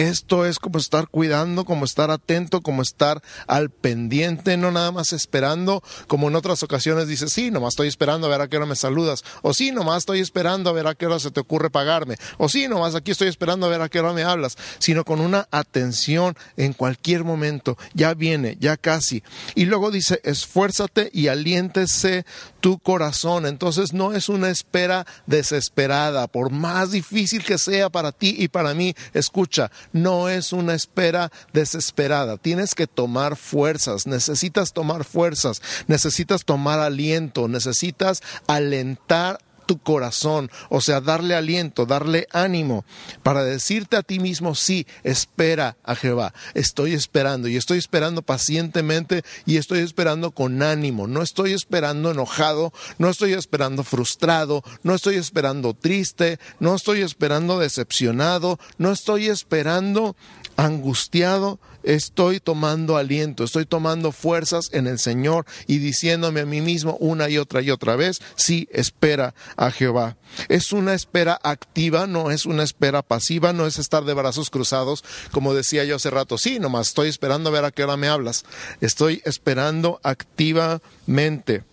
Esto 0.00 0.46
es 0.46 0.58
como 0.58 0.78
estar 0.78 1.08
cuidando, 1.08 1.66
como 1.66 1.84
estar 1.84 2.10
atento, 2.10 2.62
como 2.62 2.80
estar 2.80 3.20
al 3.46 3.68
pendiente, 3.68 4.56
no 4.56 4.70
nada 4.70 4.92
más 4.92 5.12
esperando, 5.12 5.82
como 6.06 6.28
en 6.28 6.36
otras 6.36 6.62
ocasiones 6.62 7.06
dices, 7.06 7.34
sí, 7.34 7.50
nomás 7.50 7.74
estoy 7.74 7.88
esperando 7.88 8.26
a 8.26 8.30
ver 8.30 8.40
a 8.40 8.48
qué 8.48 8.56
hora 8.56 8.64
me 8.64 8.76
saludas, 8.76 9.22
o 9.42 9.52
sí, 9.52 9.72
nomás 9.72 9.98
estoy 9.98 10.20
esperando 10.20 10.70
a 10.70 10.72
ver 10.72 10.86
a 10.86 10.94
qué 10.94 11.04
hora 11.04 11.18
se 11.18 11.30
te 11.30 11.40
ocurre 11.40 11.68
pagarme, 11.68 12.16
o 12.38 12.48
sí, 12.48 12.66
nomás 12.66 12.94
aquí 12.94 13.10
estoy 13.10 13.28
esperando 13.28 13.66
a 13.66 13.68
ver 13.68 13.82
a 13.82 13.90
qué 13.90 14.00
hora 14.00 14.14
me 14.14 14.22
hablas, 14.22 14.56
sino 14.78 15.04
con 15.04 15.20
una 15.20 15.48
atención 15.50 16.34
en 16.56 16.72
cualquier 16.72 17.24
momento, 17.24 17.76
ya 17.92 18.14
viene, 18.14 18.56
ya 18.58 18.78
casi. 18.78 19.22
Y 19.54 19.66
luego 19.66 19.90
dice, 19.90 20.22
esfuérzate 20.24 21.10
y 21.12 21.28
aliéntese 21.28 22.24
tu 22.60 22.78
corazón. 22.78 23.46
Entonces 23.46 23.92
no 23.92 24.12
es 24.12 24.28
una 24.28 24.50
espera 24.50 25.06
desesperada, 25.26 26.26
por 26.28 26.50
más 26.50 26.92
difícil 26.92 27.44
que 27.44 27.58
sea 27.58 27.90
para 27.90 28.12
ti 28.12 28.34
y 28.38 28.48
para 28.48 28.74
mí, 28.74 28.94
escucha, 29.14 29.70
no 29.92 30.28
es 30.28 30.52
una 30.52 30.74
espera 30.74 31.30
desesperada. 31.52 32.36
Tienes 32.36 32.74
que 32.74 32.86
tomar 32.86 33.36
fuerzas, 33.36 34.06
necesitas 34.06 34.72
tomar 34.72 35.04
fuerzas, 35.04 35.62
necesitas 35.86 36.44
tomar 36.44 36.78
aliento, 36.78 37.48
necesitas 37.48 38.22
alentar 38.46 39.38
tu 39.70 39.78
corazón, 39.78 40.50
o 40.68 40.80
sea, 40.80 41.00
darle 41.00 41.36
aliento, 41.36 41.86
darle 41.86 42.26
ánimo 42.32 42.84
para 43.22 43.44
decirte 43.44 43.96
a 43.96 44.02
ti 44.02 44.18
mismo, 44.18 44.56
sí, 44.56 44.84
espera 45.04 45.76
a 45.84 45.94
Jehová, 45.94 46.34
estoy 46.54 46.92
esperando 46.92 47.46
y 47.46 47.54
estoy 47.54 47.78
esperando 47.78 48.22
pacientemente 48.22 49.22
y 49.46 49.58
estoy 49.58 49.78
esperando 49.78 50.32
con 50.32 50.60
ánimo, 50.64 51.06
no 51.06 51.22
estoy 51.22 51.52
esperando 51.52 52.10
enojado, 52.10 52.72
no 52.98 53.10
estoy 53.10 53.34
esperando 53.34 53.84
frustrado, 53.84 54.64
no 54.82 54.96
estoy 54.96 55.14
esperando 55.14 55.72
triste, 55.72 56.40
no 56.58 56.74
estoy 56.74 57.02
esperando 57.02 57.60
decepcionado, 57.60 58.58
no 58.76 58.90
estoy 58.90 59.28
esperando 59.28 60.16
angustiado, 60.56 61.60
estoy 61.82 62.40
tomando 62.40 62.96
aliento, 62.96 63.44
estoy 63.44 63.66
tomando 63.66 64.12
fuerzas 64.12 64.70
en 64.72 64.86
el 64.86 64.98
Señor 64.98 65.46
y 65.66 65.78
diciéndome 65.78 66.40
a 66.40 66.46
mí 66.46 66.60
mismo 66.60 66.96
una 67.00 67.28
y 67.28 67.38
otra 67.38 67.62
y 67.62 67.70
otra 67.70 67.96
vez, 67.96 68.20
sí, 68.36 68.68
espera 68.70 69.34
a 69.56 69.70
Jehová. 69.70 70.16
Es 70.48 70.72
una 70.72 70.94
espera 70.94 71.38
activa, 71.42 72.06
no 72.06 72.30
es 72.30 72.46
una 72.46 72.62
espera 72.62 73.02
pasiva, 73.02 73.52
no 73.52 73.66
es 73.66 73.78
estar 73.78 74.04
de 74.04 74.14
brazos 74.14 74.50
cruzados, 74.50 75.04
como 75.30 75.54
decía 75.54 75.84
yo 75.84 75.96
hace 75.96 76.10
rato, 76.10 76.38
sí, 76.38 76.58
nomás 76.58 76.88
estoy 76.88 77.08
esperando 77.08 77.50
a 77.50 77.52
ver 77.52 77.64
a 77.64 77.70
qué 77.70 77.84
hora 77.84 77.96
me 77.96 78.08
hablas, 78.08 78.44
estoy 78.80 79.22
esperando 79.24 80.00
activamente. 80.02 81.69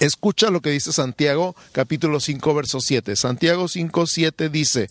Escucha 0.00 0.48
lo 0.48 0.62
que 0.62 0.70
dice 0.70 0.94
Santiago 0.94 1.54
capítulo 1.72 2.20
5 2.20 2.54
verso 2.54 2.80
7. 2.80 3.16
Santiago 3.16 3.68
5 3.68 4.06
7 4.06 4.48
dice, 4.48 4.88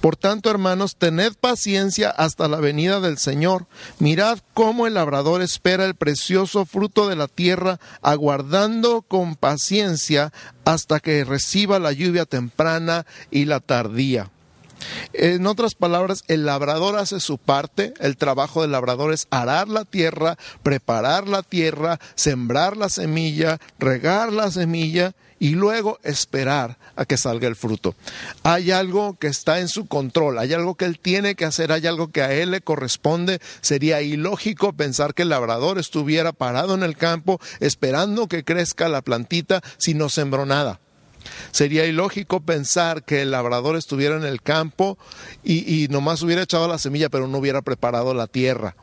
Por 0.00 0.14
tanto 0.14 0.50
hermanos, 0.50 0.94
tened 0.94 1.32
paciencia 1.34 2.10
hasta 2.10 2.46
la 2.46 2.60
venida 2.60 3.00
del 3.00 3.18
Señor. 3.18 3.66
Mirad 3.98 4.38
cómo 4.54 4.86
el 4.86 4.94
labrador 4.94 5.42
espera 5.42 5.84
el 5.84 5.96
precioso 5.96 6.64
fruto 6.64 7.08
de 7.08 7.16
la 7.16 7.26
tierra, 7.26 7.80
aguardando 8.02 9.02
con 9.02 9.34
paciencia 9.34 10.32
hasta 10.64 11.00
que 11.00 11.24
reciba 11.24 11.80
la 11.80 11.90
lluvia 11.90 12.24
temprana 12.24 13.04
y 13.32 13.46
la 13.46 13.58
tardía. 13.58 14.30
En 15.18 15.46
otras 15.46 15.74
palabras, 15.74 16.24
el 16.28 16.44
labrador 16.44 16.98
hace 16.98 17.20
su 17.20 17.38
parte, 17.38 17.94
el 18.00 18.18
trabajo 18.18 18.60
del 18.60 18.72
labrador 18.72 19.14
es 19.14 19.26
arar 19.30 19.66
la 19.66 19.86
tierra, 19.86 20.36
preparar 20.62 21.26
la 21.26 21.42
tierra, 21.42 21.98
sembrar 22.16 22.76
la 22.76 22.90
semilla, 22.90 23.58
regar 23.78 24.30
la 24.30 24.50
semilla 24.50 25.14
y 25.38 25.50
luego 25.50 25.98
esperar 26.02 26.76
a 26.96 27.06
que 27.06 27.16
salga 27.16 27.48
el 27.48 27.56
fruto. 27.56 27.94
Hay 28.42 28.72
algo 28.72 29.16
que 29.18 29.28
está 29.28 29.60
en 29.60 29.68
su 29.68 29.86
control, 29.86 30.38
hay 30.38 30.52
algo 30.52 30.74
que 30.74 30.84
él 30.84 30.98
tiene 30.98 31.34
que 31.34 31.46
hacer, 31.46 31.72
hay 31.72 31.86
algo 31.86 32.08
que 32.08 32.20
a 32.20 32.34
él 32.34 32.50
le 32.50 32.60
corresponde. 32.60 33.40
Sería 33.62 34.02
ilógico 34.02 34.74
pensar 34.74 35.14
que 35.14 35.22
el 35.22 35.30
labrador 35.30 35.78
estuviera 35.78 36.32
parado 36.32 36.74
en 36.74 36.82
el 36.82 36.94
campo 36.94 37.40
esperando 37.60 38.28
que 38.28 38.44
crezca 38.44 38.90
la 38.90 39.00
plantita 39.00 39.62
si 39.78 39.94
no 39.94 40.10
sembró 40.10 40.44
nada. 40.44 40.78
Sería 41.50 41.86
ilógico 41.86 42.40
pensar 42.40 43.04
que 43.04 43.22
el 43.22 43.30
labrador 43.30 43.76
estuviera 43.76 44.16
en 44.16 44.24
el 44.24 44.42
campo 44.42 44.98
y, 45.44 45.88
nomás 45.90 46.22
hubiera 46.22 46.42
echado 46.42 46.68
la 46.68 46.78
semilla, 46.78 47.08
pero 47.08 47.28
no 47.28 47.38
hubiera 47.38 47.62
preparado 47.62 48.14
la 48.14 48.26
tierra. 48.26 48.76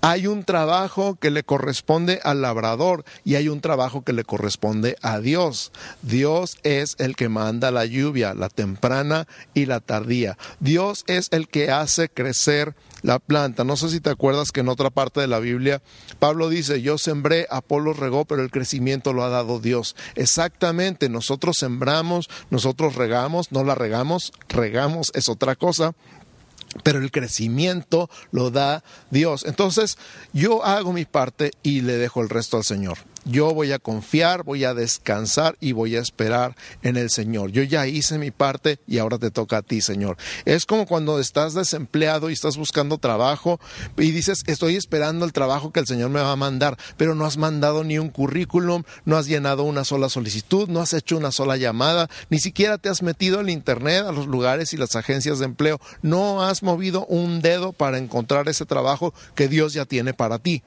Hay 0.00 0.26
un 0.26 0.44
trabajo 0.44 1.16
que 1.16 1.30
le 1.30 1.42
corresponde 1.42 2.20
al 2.22 2.42
labrador 2.42 3.04
y 3.24 3.34
hay 3.34 3.48
un 3.48 3.60
trabajo 3.60 4.02
que 4.02 4.12
le 4.12 4.24
corresponde 4.24 4.96
a 5.02 5.18
Dios. 5.18 5.72
Dios 6.02 6.58
es 6.62 6.94
el 6.98 7.16
que 7.16 7.28
manda 7.28 7.72
la 7.72 7.84
lluvia, 7.84 8.34
la 8.34 8.48
temprana 8.48 9.26
y 9.54 9.66
la 9.66 9.80
tardía. 9.80 10.38
Dios 10.60 11.04
es 11.08 11.28
el 11.32 11.48
que 11.48 11.72
hace 11.72 12.08
crecer 12.08 12.74
la 13.06 13.20
planta. 13.20 13.62
No 13.62 13.76
sé 13.76 13.88
si 13.88 14.00
te 14.00 14.10
acuerdas 14.10 14.50
que 14.50 14.60
en 14.60 14.68
otra 14.68 14.90
parte 14.90 15.20
de 15.20 15.28
la 15.28 15.38
Biblia 15.38 15.80
Pablo 16.18 16.48
dice, 16.48 16.82
yo 16.82 16.98
sembré, 16.98 17.46
Apolo 17.50 17.92
regó, 17.92 18.24
pero 18.24 18.42
el 18.42 18.50
crecimiento 18.50 19.12
lo 19.12 19.22
ha 19.22 19.28
dado 19.28 19.60
Dios. 19.60 19.94
Exactamente, 20.16 21.08
nosotros 21.08 21.56
sembramos, 21.56 22.28
nosotros 22.50 22.96
regamos, 22.96 23.52
no 23.52 23.62
la 23.62 23.76
regamos, 23.76 24.32
regamos 24.48 25.12
es 25.14 25.28
otra 25.28 25.54
cosa, 25.54 25.94
pero 26.82 26.98
el 26.98 27.12
crecimiento 27.12 28.10
lo 28.32 28.50
da 28.50 28.82
Dios. 29.10 29.44
Entonces, 29.46 29.98
yo 30.32 30.64
hago 30.64 30.92
mi 30.92 31.04
parte 31.04 31.52
y 31.62 31.82
le 31.82 31.96
dejo 31.96 32.22
el 32.22 32.28
resto 32.28 32.56
al 32.56 32.64
Señor. 32.64 32.98
Yo 33.28 33.52
voy 33.52 33.72
a 33.72 33.80
confiar, 33.80 34.44
voy 34.44 34.62
a 34.62 34.72
descansar 34.72 35.56
y 35.60 35.72
voy 35.72 35.96
a 35.96 36.00
esperar 36.00 36.54
en 36.82 36.96
el 36.96 37.10
Señor. 37.10 37.50
Yo 37.50 37.64
ya 37.64 37.88
hice 37.88 38.18
mi 38.18 38.30
parte 38.30 38.78
y 38.86 38.98
ahora 38.98 39.18
te 39.18 39.32
toca 39.32 39.58
a 39.58 39.62
ti, 39.62 39.80
Señor. 39.80 40.16
Es 40.44 40.64
como 40.64 40.86
cuando 40.86 41.18
estás 41.18 41.52
desempleado 41.52 42.30
y 42.30 42.34
estás 42.34 42.56
buscando 42.56 42.98
trabajo 42.98 43.58
y 43.96 44.12
dices, 44.12 44.44
estoy 44.46 44.76
esperando 44.76 45.24
el 45.24 45.32
trabajo 45.32 45.72
que 45.72 45.80
el 45.80 45.88
Señor 45.88 46.10
me 46.10 46.20
va 46.20 46.30
a 46.30 46.36
mandar, 46.36 46.78
pero 46.96 47.16
no 47.16 47.26
has 47.26 47.36
mandado 47.36 47.82
ni 47.82 47.98
un 47.98 48.10
currículum, 48.10 48.84
no 49.04 49.16
has 49.16 49.26
llenado 49.26 49.64
una 49.64 49.82
sola 49.82 50.08
solicitud, 50.08 50.68
no 50.68 50.80
has 50.80 50.92
hecho 50.92 51.16
una 51.16 51.32
sola 51.32 51.56
llamada, 51.56 52.08
ni 52.30 52.38
siquiera 52.38 52.78
te 52.78 52.90
has 52.90 53.02
metido 53.02 53.40
en 53.40 53.48
Internet 53.48 54.04
a 54.06 54.12
los 54.12 54.28
lugares 54.28 54.72
y 54.72 54.76
las 54.76 54.94
agencias 54.94 55.40
de 55.40 55.46
empleo, 55.46 55.80
no 56.00 56.44
has 56.44 56.62
movido 56.62 57.06
un 57.06 57.42
dedo 57.42 57.72
para 57.72 57.98
encontrar 57.98 58.48
ese 58.48 58.66
trabajo 58.66 59.12
que 59.34 59.48
Dios 59.48 59.72
ya 59.72 59.84
tiene 59.84 60.14
para 60.14 60.38
ti. 60.38 60.62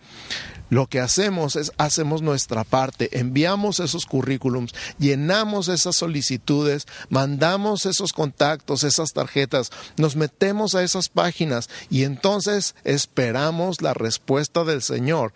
Lo 0.70 0.88
que 0.88 1.00
hacemos 1.00 1.56
es 1.56 1.72
hacemos 1.78 2.22
nuestra 2.22 2.64
parte, 2.64 3.20
enviamos 3.20 3.80
esos 3.80 4.06
currículums, 4.06 4.74
llenamos 5.00 5.68
esas 5.68 5.96
solicitudes, 5.98 6.88
mandamos 7.10 7.86
esos 7.86 8.14
contactos, 8.14 8.84
esas 8.84 9.14
tarjetas, 9.14 9.72
nos 9.98 10.16
metemos 10.16 10.76
a 10.76 10.84
esas 10.84 11.10
páginas 11.10 11.70
y 11.90 12.04
entonces 12.04 12.76
esperamos 12.84 13.82
la 13.82 13.94
respuesta 13.94 14.64
del 14.64 14.82
Señor 14.82 15.34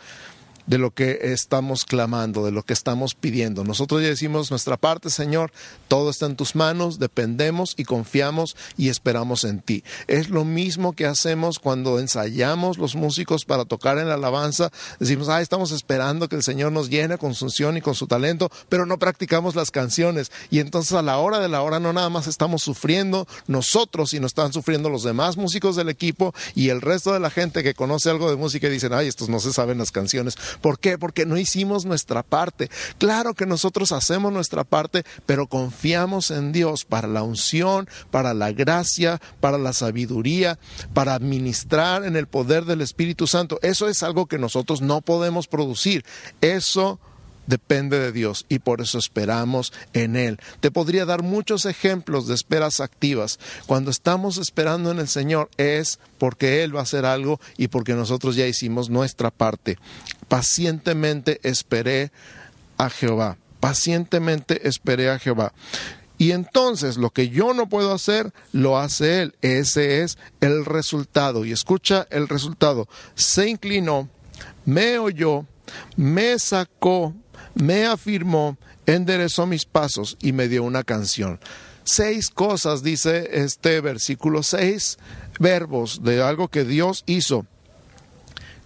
de 0.65 0.77
lo 0.77 0.91
que 0.91 1.19
estamos 1.21 1.85
clamando, 1.85 2.45
de 2.45 2.51
lo 2.51 2.63
que 2.63 2.73
estamos 2.73 3.15
pidiendo. 3.15 3.63
Nosotros 3.63 4.01
ya 4.01 4.07
decimos 4.07 4.49
nuestra 4.49 4.77
parte, 4.77 5.09
Señor, 5.09 5.51
todo 5.87 6.09
está 6.09 6.25
en 6.25 6.35
tus 6.35 6.55
manos, 6.55 6.99
dependemos 6.99 7.73
y 7.77 7.83
confiamos 7.83 8.55
y 8.77 8.89
esperamos 8.89 9.43
en 9.43 9.59
ti. 9.59 9.83
Es 10.07 10.29
lo 10.29 10.45
mismo 10.45 10.93
que 10.93 11.05
hacemos 11.05 11.59
cuando 11.59 11.99
ensayamos 11.99 12.77
los 12.77 12.95
músicos 12.95 13.45
para 13.45 13.65
tocar 13.65 13.97
en 13.97 14.07
la 14.07 14.15
alabanza. 14.15 14.71
Decimos, 14.99 15.29
ah, 15.29 15.41
estamos 15.41 15.71
esperando 15.71 16.29
que 16.29 16.35
el 16.35 16.43
Señor 16.43 16.71
nos 16.71 16.89
llene 16.89 17.17
con 17.17 17.33
su 17.33 17.45
unción 17.45 17.77
y 17.77 17.81
con 17.81 17.95
su 17.95 18.07
talento, 18.07 18.49
pero 18.69 18.85
no 18.85 18.99
practicamos 18.99 19.55
las 19.55 19.71
canciones. 19.71 20.31
Y 20.49 20.59
entonces 20.59 20.93
a 20.93 21.01
la 21.01 21.17
hora 21.17 21.39
de 21.39 21.49
la 21.49 21.61
hora 21.61 21.79
no 21.79 21.93
nada 21.93 22.09
más 22.09 22.27
estamos 22.27 22.63
sufriendo 22.63 23.27
nosotros, 23.47 24.11
sino 24.11 24.27
están 24.27 24.53
sufriendo 24.53 24.89
los 24.89 25.03
demás 25.03 25.37
músicos 25.37 25.75
del 25.75 25.89
equipo 25.89 26.33
y 26.55 26.69
el 26.69 26.81
resto 26.81 27.13
de 27.13 27.19
la 27.19 27.29
gente 27.29 27.63
que 27.63 27.73
conoce 27.73 28.09
algo 28.09 28.29
de 28.29 28.35
música 28.35 28.67
y 28.67 28.71
dicen, 28.71 28.93
ay, 28.93 29.07
estos 29.07 29.29
no 29.29 29.39
se 29.39 29.53
saben 29.53 29.77
las 29.77 29.91
canciones 29.91 30.37
¿Por 30.61 30.79
qué? 30.79 30.97
Porque 30.97 31.25
no 31.25 31.37
hicimos 31.37 31.85
nuestra 31.85 32.23
parte. 32.23 32.69
Claro 32.97 33.33
que 33.33 33.45
nosotros 33.45 33.91
hacemos 33.91 34.31
nuestra 34.31 34.63
parte, 34.63 35.03
pero 35.25 35.47
confiamos 35.47 36.31
en 36.31 36.51
Dios 36.51 36.85
para 36.85 37.07
la 37.07 37.23
unción, 37.23 37.87
para 38.11 38.33
la 38.33 38.51
gracia, 38.51 39.21
para 39.39 39.57
la 39.57 39.73
sabiduría, 39.73 40.59
para 40.93 41.15
administrar 41.15 42.03
en 42.03 42.15
el 42.15 42.27
poder 42.27 42.65
del 42.65 42.81
Espíritu 42.81 43.27
Santo. 43.27 43.59
Eso 43.61 43.87
es 43.87 44.03
algo 44.03 44.25
que 44.25 44.37
nosotros 44.37 44.81
no 44.81 45.01
podemos 45.01 45.47
producir. 45.47 46.05
Eso 46.41 46.99
depende 47.47 47.99
de 47.99 48.11
Dios 48.11 48.45
y 48.49 48.59
por 48.59 48.81
eso 48.81 48.97
esperamos 48.97 49.73
en 49.93 50.15
Él. 50.15 50.39
Te 50.59 50.71
podría 50.71 51.05
dar 51.05 51.23
muchos 51.23 51.65
ejemplos 51.65 52.27
de 52.27 52.35
esperas 52.35 52.79
activas. 52.79 53.39
Cuando 53.65 53.91
estamos 53.91 54.37
esperando 54.37 54.91
en 54.91 54.99
el 54.99 55.07
Señor 55.07 55.49
es 55.57 55.99
porque 56.17 56.63
Él 56.63 56.75
va 56.75 56.81
a 56.81 56.83
hacer 56.83 57.05
algo 57.05 57.39
y 57.57 57.67
porque 57.67 57.93
nosotros 57.93 58.35
ya 58.35 58.47
hicimos 58.47 58.89
nuestra 58.89 59.31
parte. 59.31 59.77
Pacientemente 60.27 61.39
esperé 61.43 62.11
a 62.77 62.89
Jehová. 62.89 63.37
Pacientemente 63.59 64.67
esperé 64.67 65.09
a 65.09 65.19
Jehová. 65.19 65.53
Y 66.17 66.31
entonces 66.31 66.97
lo 66.97 67.09
que 67.09 67.29
yo 67.29 67.53
no 67.53 67.67
puedo 67.67 67.93
hacer, 67.93 68.33
lo 68.51 68.77
hace 68.77 69.21
Él. 69.21 69.35
Ese 69.41 70.01
es 70.01 70.17
el 70.41 70.65
resultado. 70.65 71.45
Y 71.45 71.51
escucha 71.51 72.07
el 72.09 72.27
resultado. 72.27 72.87
Se 73.15 73.49
inclinó, 73.49 74.09
me 74.65 74.97
oyó, 74.97 75.45
me 75.95 76.37
sacó 76.39 77.13
me 77.55 77.85
afirmó, 77.85 78.57
enderezó 78.85 79.45
mis 79.45 79.65
pasos 79.65 80.17
y 80.21 80.31
me 80.31 80.47
dio 80.47 80.63
una 80.63 80.83
canción. 80.83 81.39
Seis 81.83 82.29
cosas, 82.29 82.83
dice 82.83 83.29
este 83.33 83.81
versículo, 83.81 84.43
seis 84.43 84.97
verbos 85.39 86.01
de 86.03 86.21
algo 86.21 86.47
que 86.47 86.63
Dios 86.63 87.03
hizo 87.05 87.45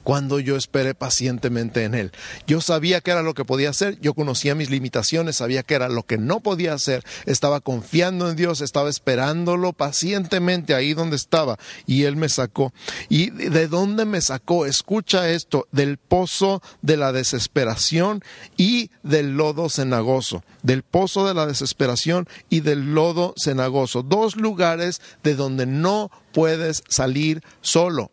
cuando 0.08 0.40
yo 0.40 0.56
esperé 0.56 0.96
pacientemente 0.96 1.84
en 1.84 1.94
Él. 1.94 2.14
Yo 2.48 2.62
sabía 2.62 3.02
que 3.02 3.12
era 3.12 3.24
lo 3.24 3.34
que 3.34 3.44
podía 3.44 3.72
hacer, 3.72 4.00
yo 4.00 4.14
conocía 4.14 4.56
mis 4.56 4.70
limitaciones, 4.70 5.36
sabía 5.36 5.64
que 5.64 5.74
era 5.74 5.90
lo 5.90 6.04
que 6.04 6.18
no 6.18 6.40
podía 6.40 6.72
hacer, 6.72 7.04
estaba 7.26 7.60
confiando 7.60 8.30
en 8.30 8.38
Dios, 8.38 8.62
estaba 8.62 8.90
esperándolo 8.90 9.74
pacientemente 9.74 10.74
ahí 10.74 10.94
donde 10.94 11.18
estaba 11.18 11.58
y 11.86 12.04
Él 12.04 12.16
me 12.16 12.30
sacó. 12.30 12.72
¿Y 13.10 13.32
de 13.32 13.68
dónde 13.68 14.06
me 14.06 14.22
sacó? 14.22 14.66
Escucha 14.66 15.30
esto, 15.30 15.68
del 15.74 15.98
pozo 15.98 16.62
de 16.82 16.96
la 16.96 17.12
desesperación 17.12 18.24
y 18.56 18.92
del 19.04 19.36
lodo 19.36 19.68
cenagoso, 19.68 20.42
del 20.64 20.84
pozo 20.84 21.28
de 21.28 21.34
la 21.34 21.48
desesperación 21.48 22.30
y 22.50 22.62
del 22.62 22.94
lodo 22.94 23.34
cenagoso, 23.38 24.04
dos 24.04 24.38
lugares 24.38 25.02
de 25.24 25.36
donde 25.36 25.66
no 25.66 26.12
puedes 26.32 26.82
salir 26.88 27.44
solo 27.60 28.10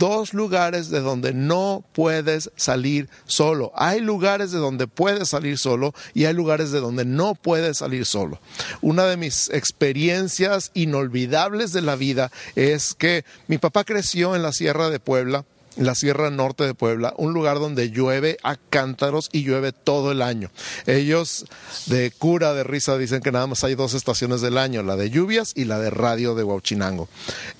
dos 0.00 0.32
lugares 0.32 0.88
de 0.88 1.00
donde 1.00 1.34
no 1.34 1.84
puedes 1.92 2.50
salir 2.56 3.10
solo. 3.26 3.70
Hay 3.76 4.00
lugares 4.00 4.50
de 4.50 4.58
donde 4.58 4.88
puedes 4.88 5.28
salir 5.28 5.58
solo 5.58 5.92
y 6.14 6.24
hay 6.24 6.32
lugares 6.32 6.72
de 6.72 6.80
donde 6.80 7.04
no 7.04 7.34
puedes 7.34 7.78
salir 7.78 8.06
solo. 8.06 8.40
Una 8.80 9.04
de 9.04 9.18
mis 9.18 9.50
experiencias 9.50 10.70
inolvidables 10.72 11.72
de 11.74 11.82
la 11.82 11.96
vida 11.96 12.32
es 12.56 12.94
que 12.94 13.26
mi 13.46 13.58
papá 13.58 13.84
creció 13.84 14.34
en 14.34 14.42
la 14.42 14.52
Sierra 14.52 14.88
de 14.88 15.00
Puebla 15.00 15.44
la 15.76 15.94
Sierra 15.94 16.30
Norte 16.30 16.64
de 16.64 16.74
Puebla, 16.74 17.14
un 17.16 17.32
lugar 17.32 17.58
donde 17.58 17.90
llueve 17.90 18.38
a 18.42 18.56
cántaros 18.56 19.28
y 19.32 19.44
llueve 19.44 19.72
todo 19.72 20.12
el 20.12 20.22
año. 20.22 20.50
Ellos 20.86 21.46
de 21.86 22.10
cura 22.10 22.52
de 22.54 22.64
risa 22.64 22.98
dicen 22.98 23.20
que 23.20 23.32
nada 23.32 23.46
más 23.46 23.64
hay 23.64 23.74
dos 23.74 23.94
estaciones 23.94 24.40
del 24.40 24.58
año, 24.58 24.82
la 24.82 24.96
de 24.96 25.10
lluvias 25.10 25.52
y 25.54 25.64
la 25.64 25.78
de 25.78 25.90
radio 25.90 26.34
de 26.34 26.44
Huachinango. 26.44 27.08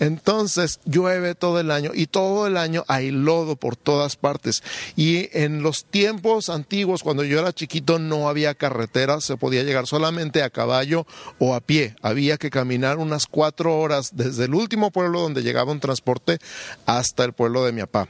Entonces 0.00 0.80
llueve 0.84 1.34
todo 1.34 1.60
el 1.60 1.70
año 1.70 1.92
y 1.94 2.06
todo 2.06 2.46
el 2.46 2.56
año 2.56 2.84
hay 2.88 3.10
lodo 3.10 3.56
por 3.56 3.76
todas 3.76 4.16
partes. 4.16 4.62
Y 4.96 5.28
en 5.32 5.62
los 5.62 5.84
tiempos 5.84 6.48
antiguos, 6.48 7.02
cuando 7.02 7.24
yo 7.24 7.38
era 7.38 7.52
chiquito, 7.52 7.98
no 7.98 8.28
había 8.28 8.54
carretera, 8.54 9.20
se 9.20 9.36
podía 9.36 9.62
llegar 9.62 9.86
solamente 9.86 10.42
a 10.42 10.50
caballo 10.50 11.06
o 11.38 11.54
a 11.54 11.60
pie. 11.60 11.96
Había 12.02 12.36
que 12.36 12.50
caminar 12.50 12.98
unas 12.98 13.26
cuatro 13.26 13.78
horas 13.78 14.10
desde 14.14 14.44
el 14.44 14.54
último 14.54 14.90
pueblo 14.90 15.20
donde 15.20 15.42
llegaba 15.42 15.72
un 15.72 15.80
transporte 15.80 16.38
hasta 16.86 17.24
el 17.24 17.32
pueblo 17.32 17.64
de 17.64 17.72
mi 17.72 17.80
papá 17.82 18.09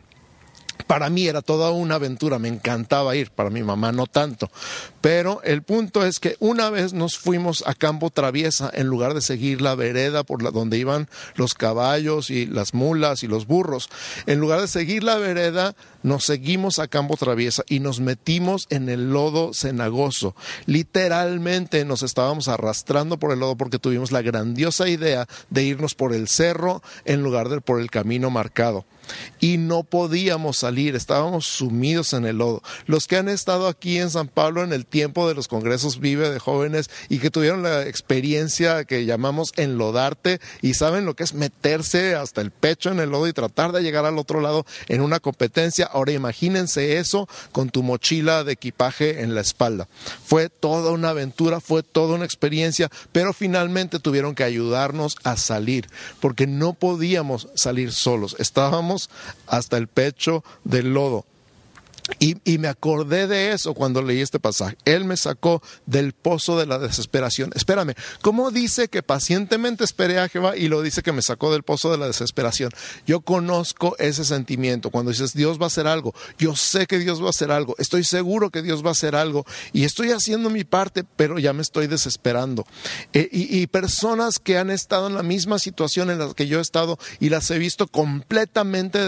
para 0.90 1.08
mí 1.08 1.28
era 1.28 1.40
toda 1.40 1.70
una 1.70 1.94
aventura, 1.94 2.40
me 2.40 2.48
encantaba 2.48 3.14
ir, 3.14 3.30
para 3.30 3.48
mi 3.48 3.62
mamá 3.62 3.92
no 3.92 4.08
tanto. 4.08 4.50
Pero 5.00 5.40
el 5.44 5.62
punto 5.62 6.04
es 6.04 6.18
que 6.18 6.34
una 6.40 6.68
vez 6.68 6.94
nos 6.94 7.16
fuimos 7.16 7.62
a 7.64 7.74
campo 7.74 8.10
traviesa 8.10 8.72
en 8.74 8.88
lugar 8.88 9.14
de 9.14 9.20
seguir 9.20 9.62
la 9.62 9.76
vereda 9.76 10.24
por 10.24 10.42
la, 10.42 10.50
donde 10.50 10.78
iban 10.78 11.08
los 11.36 11.54
caballos 11.54 12.28
y 12.30 12.46
las 12.46 12.74
mulas 12.74 13.22
y 13.22 13.28
los 13.28 13.46
burros. 13.46 13.88
En 14.26 14.40
lugar 14.40 14.60
de 14.60 14.66
seguir 14.66 15.04
la 15.04 15.14
vereda, 15.14 15.76
nos 16.02 16.24
seguimos 16.24 16.78
a 16.78 16.88
campo 16.88 17.16
traviesa 17.16 17.62
y 17.68 17.80
nos 17.80 18.00
metimos 18.00 18.66
en 18.70 18.88
el 18.88 19.10
lodo 19.10 19.52
cenagoso. 19.54 20.34
Literalmente 20.66 21.84
nos 21.84 22.02
estábamos 22.02 22.48
arrastrando 22.48 23.18
por 23.18 23.32
el 23.32 23.40
lodo 23.40 23.56
porque 23.56 23.78
tuvimos 23.78 24.12
la 24.12 24.22
grandiosa 24.22 24.88
idea 24.88 25.26
de 25.50 25.64
irnos 25.64 25.94
por 25.94 26.14
el 26.14 26.28
cerro 26.28 26.82
en 27.04 27.22
lugar 27.22 27.48
de 27.48 27.60
por 27.60 27.80
el 27.80 27.90
camino 27.90 28.30
marcado 28.30 28.84
y 29.40 29.58
no 29.58 29.82
podíamos 29.84 30.58
salir, 30.58 30.94
estábamos 30.96 31.46
sumidos 31.46 32.12
en 32.12 32.26
el 32.26 32.38
lodo. 32.38 32.62
Los 32.86 33.06
que 33.06 33.16
han 33.16 33.28
estado 33.28 33.68
aquí 33.68 33.98
en 33.98 34.10
San 34.10 34.28
Pablo 34.28 34.62
en 34.62 34.72
el 34.72 34.86
tiempo 34.86 35.28
de 35.28 35.34
los 35.34 35.48
congresos 35.48 36.00
Vive 36.00 36.30
de 36.30 36.38
jóvenes 36.38 36.90
y 37.08 37.18
que 37.18 37.30
tuvieron 37.30 37.62
la 37.62 37.86
experiencia 37.86 38.84
que 38.84 39.04
llamamos 39.04 39.52
enlodarte 39.56 40.40
y 40.62 40.74
saben 40.74 41.04
lo 41.04 41.14
que 41.14 41.24
es 41.24 41.34
meterse 41.34 42.14
hasta 42.14 42.40
el 42.40 42.50
pecho 42.50 42.90
en 42.90 43.00
el 43.00 43.10
lodo 43.10 43.28
y 43.28 43.32
tratar 43.32 43.72
de 43.72 43.82
llegar 43.82 44.04
al 44.04 44.18
otro 44.18 44.40
lado 44.40 44.66
en 44.88 45.00
una 45.00 45.20
competencia. 45.20 45.89
Ahora 45.92 46.12
imagínense 46.12 46.98
eso 46.98 47.28
con 47.52 47.70
tu 47.70 47.82
mochila 47.82 48.44
de 48.44 48.52
equipaje 48.52 49.22
en 49.22 49.34
la 49.34 49.40
espalda. 49.40 49.88
Fue 50.24 50.48
toda 50.48 50.92
una 50.92 51.10
aventura, 51.10 51.60
fue 51.60 51.82
toda 51.82 52.14
una 52.14 52.24
experiencia, 52.24 52.90
pero 53.12 53.32
finalmente 53.32 53.98
tuvieron 53.98 54.34
que 54.34 54.44
ayudarnos 54.44 55.16
a 55.24 55.36
salir 55.36 55.88
porque 56.20 56.46
no 56.46 56.72
podíamos 56.74 57.48
salir 57.54 57.92
solos. 57.92 58.36
Estábamos 58.38 59.10
hasta 59.46 59.76
el 59.76 59.88
pecho 59.88 60.44
del 60.64 60.94
lodo. 60.94 61.24
Y, 62.18 62.58
me 62.58 62.68
acordé 62.68 63.26
de 63.26 63.52
eso 63.52 63.72
cuando 63.74 64.02
leí 64.02 64.20
este 64.20 64.38
pasaje. 64.38 64.76
Él 64.84 65.04
me 65.04 65.16
sacó 65.16 65.62
del 65.86 66.12
pozo 66.12 66.58
de 66.58 66.66
la 66.66 66.78
desesperación. 66.78 67.50
Espérame, 67.54 67.94
¿cómo 68.20 68.50
dice 68.50 68.88
que 68.88 69.02
pacientemente 69.02 69.84
esperé 69.84 70.18
a 70.18 70.28
Jehová 70.28 70.56
y 70.56 70.68
lo 70.68 70.82
dice 70.82 71.02
que 71.02 71.12
me 71.12 71.22
sacó 71.22 71.52
del 71.52 71.62
pozo 71.62 71.90
de 71.90 71.98
la 71.98 72.06
desesperación? 72.06 72.70
Yo 73.06 73.22
conozco 73.22 73.96
ese 73.98 74.24
sentimiento. 74.24 74.90
Cuando 74.90 75.10
dices 75.10 75.32
Dios 75.32 75.58
va 75.58 75.64
a 75.64 75.66
hacer 75.68 75.86
algo, 75.86 76.14
yo 76.38 76.54
sé 76.56 76.86
que 76.86 76.98
Dios 76.98 77.22
va 77.22 77.28
a 77.28 77.30
hacer 77.30 77.50
algo, 77.50 77.74
estoy 77.78 78.04
seguro 78.04 78.50
que 78.50 78.62
Dios 78.62 78.84
va 78.84 78.88
a 78.88 78.92
hacer 78.92 79.14
algo 79.14 79.46
y 79.72 79.84
estoy 79.84 80.10
haciendo 80.10 80.50
mi 80.50 80.64
parte, 80.64 81.04
pero 81.16 81.38
ya 81.38 81.52
me 81.52 81.62
estoy 81.62 81.86
desesperando. 81.86 82.66
Eh, 83.12 83.28
y, 83.32 83.58
y 83.60 83.66
personas 83.66 84.38
que 84.38 84.58
han 84.58 84.70
estado 84.70 85.06
en 85.06 85.14
la 85.14 85.22
misma 85.22 85.58
situación 85.58 86.10
en 86.10 86.18
la 86.18 86.34
que 86.34 86.46
yo 86.46 86.58
he 86.58 86.62
estado 86.62 86.98
y 87.20 87.30
las 87.30 87.50
he 87.50 87.58
visto 87.58 87.86
completamente 87.86 88.98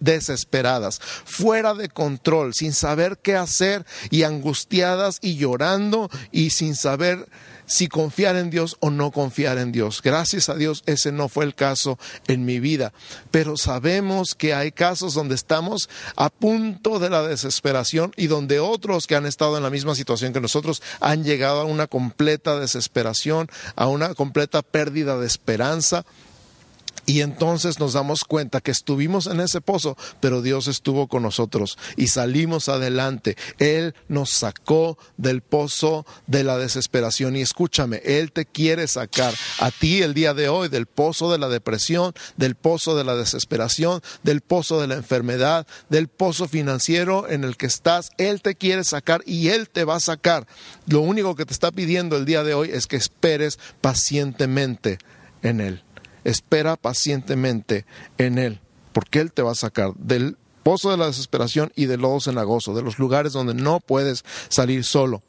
desesperadas, 0.00 1.00
fuera 1.24 1.74
de 1.74 1.88
control 1.88 2.51
sin 2.52 2.72
saber 2.72 3.18
qué 3.22 3.36
hacer 3.36 3.84
y 4.10 4.22
angustiadas 4.24 5.18
y 5.20 5.36
llorando 5.36 6.10
y 6.30 6.50
sin 6.50 6.74
saber 6.74 7.26
si 7.66 7.88
confiar 7.88 8.36
en 8.36 8.50
Dios 8.50 8.76
o 8.80 8.90
no 8.90 9.10
confiar 9.10 9.58
en 9.58 9.72
Dios. 9.72 10.02
Gracias 10.02 10.48
a 10.48 10.54
Dios 10.54 10.82
ese 10.86 11.12
no 11.12 11.28
fue 11.28 11.44
el 11.44 11.54
caso 11.54 11.98
en 12.28 12.44
mi 12.44 12.60
vida, 12.60 12.92
pero 13.30 13.56
sabemos 13.56 14.34
que 14.34 14.54
hay 14.54 14.72
casos 14.72 15.14
donde 15.14 15.34
estamos 15.34 15.88
a 16.16 16.28
punto 16.28 16.98
de 16.98 17.10
la 17.10 17.22
desesperación 17.22 18.12
y 18.16 18.26
donde 18.26 18.60
otros 18.60 19.06
que 19.06 19.16
han 19.16 19.26
estado 19.26 19.56
en 19.56 19.62
la 19.62 19.70
misma 19.70 19.94
situación 19.94 20.32
que 20.32 20.40
nosotros 20.40 20.82
han 21.00 21.24
llegado 21.24 21.60
a 21.60 21.64
una 21.64 21.86
completa 21.86 22.58
desesperación, 22.58 23.48
a 23.76 23.86
una 23.86 24.14
completa 24.14 24.62
pérdida 24.62 25.18
de 25.18 25.26
esperanza 25.26 26.04
y 27.04 27.20
entonces 27.20 27.80
nos 27.80 27.94
damos 27.94 28.24
cuenta 28.24 28.60
que 28.60 28.70
estuvimos 28.70 29.26
en 29.26 29.40
ese 29.40 29.60
pozo, 29.60 29.96
pero 30.20 30.40
Dios 30.40 30.68
estuvo 30.68 31.08
con 31.08 31.22
nosotros 31.22 31.76
y 31.96 32.08
salimos 32.08 32.68
adelante. 32.68 33.36
Él 33.58 33.94
nos 34.08 34.30
sacó 34.30 34.98
del 35.16 35.40
pozo 35.42 36.06
de 36.26 36.44
la 36.44 36.58
desesperación. 36.58 37.36
Y 37.36 37.40
escúchame, 37.40 38.00
Él 38.04 38.30
te 38.30 38.46
quiere 38.46 38.86
sacar 38.86 39.34
a 39.58 39.70
ti 39.70 40.02
el 40.02 40.14
día 40.14 40.32
de 40.34 40.48
hoy 40.48 40.68
del 40.68 40.86
pozo 40.86 41.32
de 41.32 41.38
la 41.38 41.48
depresión, 41.48 42.12
del 42.36 42.54
pozo 42.54 42.96
de 42.96 43.04
la 43.04 43.16
desesperación, 43.16 44.00
del 44.22 44.40
pozo 44.40 44.80
de 44.80 44.86
la 44.86 44.94
enfermedad, 44.94 45.66
del 45.88 46.08
pozo 46.08 46.46
financiero 46.46 47.28
en 47.28 47.42
el 47.42 47.56
que 47.56 47.66
estás. 47.66 48.10
Él 48.16 48.42
te 48.42 48.54
quiere 48.54 48.84
sacar 48.84 49.22
y 49.26 49.48
Él 49.48 49.68
te 49.68 49.84
va 49.84 49.96
a 49.96 50.00
sacar. 50.00 50.46
Lo 50.86 51.00
único 51.00 51.34
que 51.34 51.46
te 51.46 51.52
está 51.52 51.72
pidiendo 51.72 52.16
el 52.16 52.24
día 52.24 52.44
de 52.44 52.54
hoy 52.54 52.70
es 52.72 52.86
que 52.86 52.96
esperes 52.96 53.58
pacientemente 53.80 54.98
en 55.42 55.60
Él 55.60 55.82
espera 56.24 56.76
pacientemente 56.76 57.84
en 58.18 58.38
Él, 58.38 58.60
porque 58.92 59.20
Él 59.20 59.32
te 59.32 59.42
va 59.42 59.52
a 59.52 59.56
sacar 59.56 59.94
del 59.94 60.36
pozo 60.62 60.90
de 60.90 60.96
la 60.96 61.06
desesperación 61.06 61.72
y 61.74 61.86
del 61.86 62.00
lodo 62.00 62.20
cenagoso, 62.20 62.74
de 62.74 62.82
los 62.82 62.98
lugares 62.98 63.32
donde 63.32 63.54
no 63.54 63.80
puedes 63.80 64.24
salir 64.48 64.84
solo. 64.84 65.22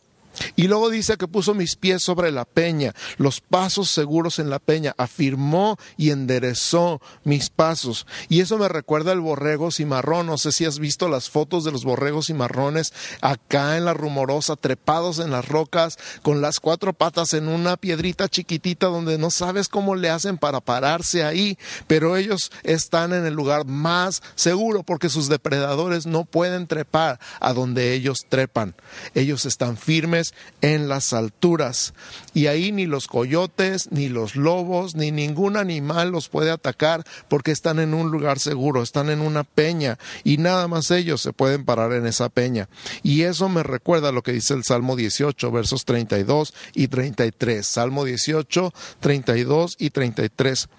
Y 0.55 0.67
luego 0.67 0.89
dice 0.89 1.17
que 1.17 1.27
puso 1.27 1.53
mis 1.53 1.75
pies 1.75 2.03
sobre 2.03 2.31
la 2.31 2.45
peña, 2.45 2.93
los 3.17 3.41
pasos 3.41 3.89
seguros 3.89 4.39
en 4.39 4.49
la 4.49 4.59
peña, 4.59 4.93
afirmó 4.97 5.77
y 5.97 6.11
enderezó 6.11 7.01
mis 7.23 7.49
pasos. 7.49 8.05
Y 8.29 8.41
eso 8.41 8.57
me 8.57 8.67
recuerda 8.67 9.11
al 9.11 9.21
borrego 9.21 9.71
cimarrón. 9.71 10.27
No 10.27 10.37
sé 10.37 10.51
si 10.51 10.65
has 10.65 10.79
visto 10.79 11.09
las 11.09 11.29
fotos 11.29 11.63
de 11.63 11.71
los 11.71 11.83
borregos 11.85 12.27
cimarrones 12.27 12.93
acá 13.21 13.77
en 13.77 13.85
la 13.85 13.93
rumorosa, 13.93 14.55
trepados 14.55 15.19
en 15.19 15.31
las 15.31 15.47
rocas, 15.47 15.97
con 16.21 16.41
las 16.41 16.59
cuatro 16.59 16.93
patas 16.93 17.33
en 17.33 17.47
una 17.47 17.77
piedrita 17.77 18.27
chiquitita 18.27 18.87
donde 18.87 19.17
no 19.17 19.29
sabes 19.31 19.67
cómo 19.67 19.95
le 19.95 20.09
hacen 20.09 20.37
para 20.37 20.61
pararse 20.61 21.23
ahí, 21.23 21.57
pero 21.87 22.15
ellos 22.17 22.51
están 22.63 23.13
en 23.13 23.25
el 23.25 23.33
lugar 23.33 23.65
más 23.65 24.21
seguro 24.35 24.83
porque 24.83 25.09
sus 25.09 25.29
depredadores 25.29 26.05
no 26.05 26.25
pueden 26.25 26.67
trepar 26.67 27.19
a 27.39 27.53
donde 27.53 27.93
ellos 27.93 28.19
trepan. 28.29 28.75
Ellos 29.15 29.45
están 29.45 29.77
firmes 29.77 30.33
en 30.61 30.87
las 30.87 31.13
alturas. 31.13 31.93
Y 32.33 32.47
ahí 32.47 32.71
ni 32.71 32.85
los 32.85 33.07
coyotes, 33.07 33.91
ni 33.91 34.07
los 34.07 34.35
lobos, 34.35 34.95
ni 34.95 35.11
ningún 35.11 35.57
animal 35.57 36.09
los 36.09 36.29
puede 36.29 36.51
atacar 36.51 37.03
porque 37.27 37.51
están 37.51 37.79
en 37.79 37.93
un 37.93 38.11
lugar 38.11 38.39
seguro, 38.39 38.81
están 38.81 39.09
en 39.09 39.19
una 39.19 39.43
peña 39.43 39.99
y 40.23 40.37
nada 40.37 40.67
más 40.67 40.89
ellos 40.91 41.21
se 41.21 41.33
pueden 41.33 41.65
parar 41.65 41.91
en 41.93 42.07
esa 42.07 42.29
peña. 42.29 42.69
Y 43.03 43.23
eso 43.23 43.49
me 43.49 43.61
recuerda 43.61 44.11
lo 44.11 44.23
que 44.23 44.31
dice 44.31 44.53
el 44.53 44.63
Salmo 44.63 44.95
18, 44.95 45.51
versos 45.51 45.85
32 45.85 46.53
y 46.73 46.87
33. 46.87 47.65
Salmo 47.65 48.05
18, 48.05 48.73
32 49.01 49.75
y 49.79 49.89
33. 49.89 50.69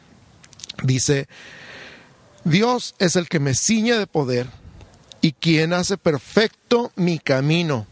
Dice, 0.82 1.28
Dios 2.44 2.94
es 2.98 3.16
el 3.16 3.28
que 3.28 3.38
me 3.38 3.54
ciñe 3.54 3.98
de 3.98 4.06
poder 4.06 4.48
y 5.20 5.32
quien 5.32 5.72
hace 5.72 5.98
perfecto 5.98 6.90
mi 6.96 7.18
camino 7.18 7.86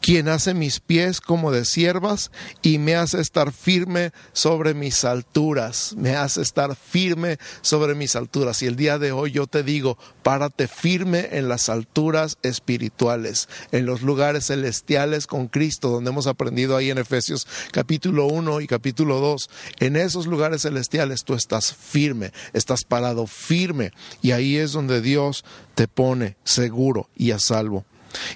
quien 0.00 0.28
hace 0.28 0.54
mis 0.54 0.80
pies 0.80 1.20
como 1.20 1.52
de 1.52 1.64
siervas 1.64 2.30
y 2.62 2.78
me 2.78 2.94
hace 2.94 3.20
estar 3.20 3.52
firme 3.52 4.12
sobre 4.32 4.74
mis 4.74 5.04
alturas, 5.04 5.94
me 5.96 6.16
hace 6.16 6.42
estar 6.42 6.76
firme 6.76 7.38
sobre 7.62 7.94
mis 7.94 8.16
alturas. 8.16 8.62
Y 8.62 8.66
el 8.66 8.76
día 8.76 8.98
de 8.98 9.12
hoy 9.12 9.32
yo 9.32 9.46
te 9.46 9.62
digo, 9.62 9.98
párate 10.22 10.68
firme 10.68 11.28
en 11.32 11.48
las 11.48 11.68
alturas 11.68 12.38
espirituales, 12.42 13.48
en 13.72 13.86
los 13.86 14.02
lugares 14.02 14.46
celestiales 14.46 15.26
con 15.26 15.48
Cristo, 15.48 15.90
donde 15.90 16.10
hemos 16.10 16.26
aprendido 16.26 16.76
ahí 16.76 16.90
en 16.90 16.98
Efesios 16.98 17.46
capítulo 17.72 18.26
1 18.26 18.60
y 18.60 18.66
capítulo 18.66 19.20
2. 19.20 19.50
En 19.80 19.96
esos 19.96 20.26
lugares 20.26 20.62
celestiales 20.62 21.24
tú 21.24 21.34
estás 21.34 21.74
firme, 21.74 22.32
estás 22.52 22.84
parado 22.84 23.26
firme 23.26 23.92
y 24.22 24.32
ahí 24.32 24.56
es 24.56 24.72
donde 24.72 25.00
Dios 25.00 25.44
te 25.74 25.88
pone 25.88 26.36
seguro 26.44 27.08
y 27.16 27.30
a 27.30 27.38
salvo. 27.38 27.84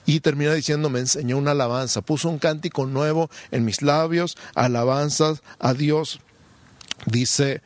Y 0.06 0.20
termina 0.20 0.52
diciendo, 0.54 0.90
me 0.90 1.00
enseñó 1.00 1.38
una 1.38 1.52
alabanza, 1.52 2.02
puso 2.02 2.28
un 2.28 2.38
cántico 2.38 2.86
nuevo 2.86 3.30
en 3.50 3.64
mis 3.64 3.82
labios, 3.82 4.36
alabanzas 4.54 5.42
a 5.58 5.74
Dios. 5.74 6.20
Dice, 7.06 7.62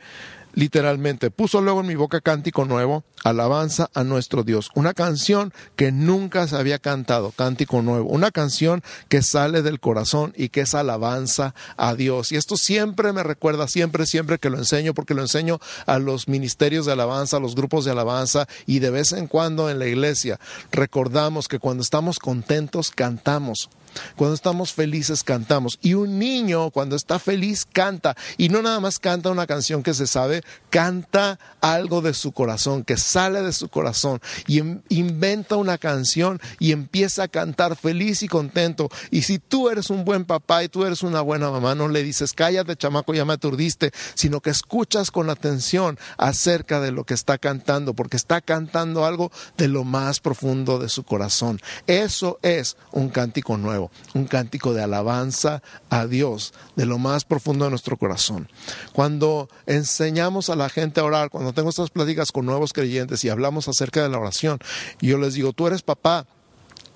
literalmente, 0.53 1.31
puso 1.31 1.61
luego 1.61 1.81
en 1.81 1.87
mi 1.87 1.95
boca 1.95 2.21
cántico 2.21 2.65
nuevo, 2.65 3.03
alabanza 3.23 3.89
a 3.93 4.03
nuestro 4.03 4.43
Dios, 4.43 4.69
una 4.75 4.93
canción 4.93 5.53
que 5.75 5.91
nunca 5.91 6.47
se 6.47 6.55
había 6.55 6.79
cantado, 6.79 7.31
cántico 7.31 7.81
nuevo, 7.81 8.09
una 8.09 8.31
canción 8.31 8.83
que 9.07 9.21
sale 9.21 9.61
del 9.61 9.79
corazón 9.79 10.33
y 10.35 10.49
que 10.49 10.61
es 10.61 10.75
alabanza 10.75 11.53
a 11.77 11.95
Dios. 11.95 12.31
Y 12.31 12.37
esto 12.37 12.57
siempre 12.57 13.13
me 13.13 13.23
recuerda, 13.23 13.67
siempre, 13.67 14.05
siempre 14.05 14.39
que 14.39 14.49
lo 14.49 14.57
enseño, 14.57 14.93
porque 14.93 15.13
lo 15.13 15.21
enseño 15.21 15.59
a 15.85 15.99
los 15.99 16.27
ministerios 16.27 16.85
de 16.85 16.93
alabanza, 16.93 17.37
a 17.37 17.41
los 17.41 17.55
grupos 17.55 17.85
de 17.85 17.91
alabanza 17.91 18.47
y 18.65 18.79
de 18.79 18.89
vez 18.89 19.11
en 19.11 19.27
cuando 19.27 19.69
en 19.69 19.79
la 19.79 19.87
iglesia 19.87 20.39
recordamos 20.71 21.47
que 21.47 21.59
cuando 21.59 21.83
estamos 21.83 22.19
contentos 22.19 22.91
cantamos 22.91 23.69
Cuando 24.15 24.35
estamos 24.35 24.73
felices 24.73 25.23
cantamos. 25.23 25.77
Y 25.81 25.93
un 25.93 26.19
niño 26.19 26.71
cuando 26.71 26.95
está 26.95 27.19
feliz 27.19 27.65
canta. 27.65 28.15
Y 28.37 28.49
no 28.49 28.61
nada 28.61 28.79
más 28.79 28.99
canta 28.99 29.31
una 29.31 29.47
canción 29.47 29.83
que 29.83 29.93
se 29.93 30.07
sabe, 30.07 30.43
canta 30.69 31.39
algo 31.61 32.01
de 32.01 32.13
su 32.13 32.31
corazón, 32.31 32.83
que 32.83 32.97
sale 32.97 33.41
de 33.41 33.53
su 33.53 33.69
corazón. 33.69 34.19
Y 34.47 34.61
inventa 34.89 35.55
una 35.55 35.77
canción 35.77 36.39
y 36.59 36.71
empieza 36.71 37.23
a 37.23 37.27
cantar 37.27 37.75
feliz 37.75 38.23
y 38.23 38.27
contento. 38.27 38.89
Y 39.11 39.23
si 39.23 39.39
tú 39.39 39.69
eres 39.69 39.89
un 39.89 40.05
buen 40.05 40.25
papá 40.25 40.63
y 40.63 40.69
tú 40.69 40.85
eres 40.85 41.03
una 41.03 41.21
buena 41.21 41.49
mamá, 41.51 41.75
no 41.75 41.87
le 41.87 42.03
dices, 42.03 42.33
cállate 42.33 42.75
chamaco, 42.75 43.13
ya 43.13 43.25
me 43.25 43.33
aturdiste, 43.33 43.91
sino 44.15 44.41
que 44.41 44.49
escuchas 44.49 45.11
con 45.11 45.29
atención 45.29 45.97
acerca 46.17 46.79
de 46.79 46.91
lo 46.91 47.03
que 47.03 47.13
está 47.13 47.37
cantando, 47.37 47.93
porque 47.93 48.17
está 48.17 48.41
cantando 48.41 49.05
algo 49.05 49.31
de 49.57 49.67
lo 49.67 49.83
más 49.83 50.19
profundo 50.19 50.79
de 50.79 50.89
su 50.89 51.03
corazón. 51.03 51.59
Eso 51.87 52.39
es 52.41 52.77
un 52.91 53.09
cántico 53.09 53.57
nuevo, 53.57 53.78
un 54.13 54.25
cántico 54.25 54.73
de 54.73 54.83
alabanza 54.83 55.61
a 55.89 56.05
Dios, 56.05 56.53
de 56.75 56.85
lo 56.85 56.97
más 56.97 57.25
profundo 57.25 57.65
de 57.65 57.71
nuestro 57.71 57.97
corazón. 57.97 58.49
Cuando 58.93 59.49
enseñamos 59.65 60.49
a 60.49 60.55
la 60.55 60.69
gente 60.69 60.99
a 60.99 61.05
orar, 61.05 61.29
cuando 61.29 61.53
tengo 61.53 61.69
estas 61.69 61.89
pláticas 61.89 62.31
con 62.31 62.45
nuevos 62.45 62.73
creyentes 62.73 63.23
y 63.23 63.29
hablamos 63.29 63.67
acerca 63.67 64.03
de 64.03 64.09
la 64.09 64.19
oración, 64.19 64.59
yo 65.01 65.17
les 65.17 65.35
digo, 65.35 65.53
tú 65.53 65.67
eres 65.67 65.81
papá, 65.81 66.25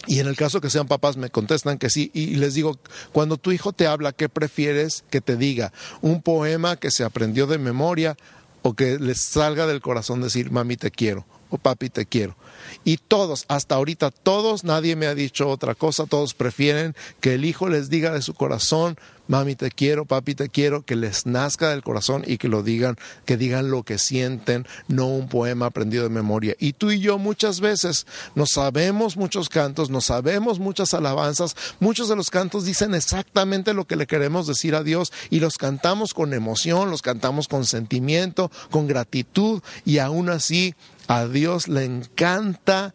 y 0.06 0.20
en 0.20 0.28
el 0.28 0.36
caso 0.36 0.60
que 0.60 0.70
sean 0.70 0.88
papás 0.88 1.16
me 1.16 1.30
contestan 1.30 1.78
que 1.78 1.90
sí. 1.90 2.12
Y 2.14 2.36
les 2.36 2.56
digo, 2.56 2.78
cuando 3.14 3.38
tu 3.38 3.54
hijo 3.54 3.72
te 3.72 3.88
habla, 3.88 4.12
¿qué 4.12 4.28
prefieres 4.28 5.06
que 5.10 5.22
te 5.22 5.38
diga? 5.38 5.72
¿Un 6.02 6.22
poema 6.22 6.76
que 6.76 6.92
se 6.92 7.06
aprendió 7.06 7.48
de 7.48 7.58
memoria 7.58 8.18
o 8.64 8.74
que 8.74 9.00
les 9.00 9.22
salga 9.22 9.66
del 9.66 9.82
corazón 9.82 10.22
decir, 10.22 10.52
mami 10.52 10.76
te 10.76 10.92
quiero 10.92 11.26
o 11.54 11.58
papi 11.58 11.90
te 11.90 12.06
quiero? 12.06 12.36
Y 12.84 12.98
todos, 12.98 13.46
hasta 13.48 13.76
ahorita 13.76 14.12
todos, 14.12 14.64
nadie 14.64 14.96
me 14.96 15.06
ha 15.06 15.16
dicho 15.16 15.50
otra 15.50 15.76
cosa, 15.76 16.06
todos 16.06 16.34
prefieren 16.34 16.96
que 17.20 17.36
el 17.36 17.46
hijo 17.46 17.70
les 17.70 17.90
diga 17.90 18.12
de 18.12 18.22
su 18.22 18.34
corazón, 18.34 18.98
mami 19.28 19.56
te 19.56 19.72
quiero, 19.72 20.06
papi 20.06 20.36
te 20.36 20.50
quiero, 20.50 20.84
que 20.84 20.96
les 20.96 21.26
nazca 21.26 21.70
del 21.70 21.84
corazón 21.84 22.24
y 22.26 22.38
que 22.38 22.50
lo 22.50 22.64
digan, 22.64 22.98
que 23.26 23.38
digan 23.38 23.72
lo 23.72 23.84
que 23.84 23.98
sienten, 23.98 24.66
no 24.88 25.08
un 25.08 25.30
poema 25.30 25.68
aprendido 25.68 26.04
de 26.04 26.10
memoria. 26.10 26.56
Y 26.60 26.74
tú 26.74 26.92
y 26.92 27.00
yo 27.00 27.18
muchas 27.18 27.60
veces 27.60 28.06
no 28.36 28.46
sabemos 28.46 29.16
muchos 29.16 29.50
cantos, 29.50 29.90
no 29.90 30.02
sabemos 30.02 30.60
muchas 30.60 30.94
alabanzas, 30.94 31.56
muchos 31.80 32.10
de 32.10 32.16
los 32.16 32.30
cantos 32.30 32.66
dicen 32.66 32.96
exactamente 32.96 33.74
lo 33.74 33.86
que 33.86 33.96
le 33.96 34.08
queremos 34.08 34.48
decir 34.48 34.76
a 34.76 34.84
Dios 34.84 35.14
y 35.30 35.40
los 35.40 35.58
cantamos 35.58 36.14
con 36.14 36.34
emoción, 36.34 36.90
los 36.90 37.02
cantamos 37.02 37.48
con 37.48 37.66
sentimiento, 37.66 38.52
con 38.72 38.88
gratitud 38.88 39.62
y 39.86 40.00
aún 40.00 40.30
así 40.30 40.76
a 41.08 41.26
Dios 41.28 41.68
le 41.68 41.86
encanta 41.86 42.94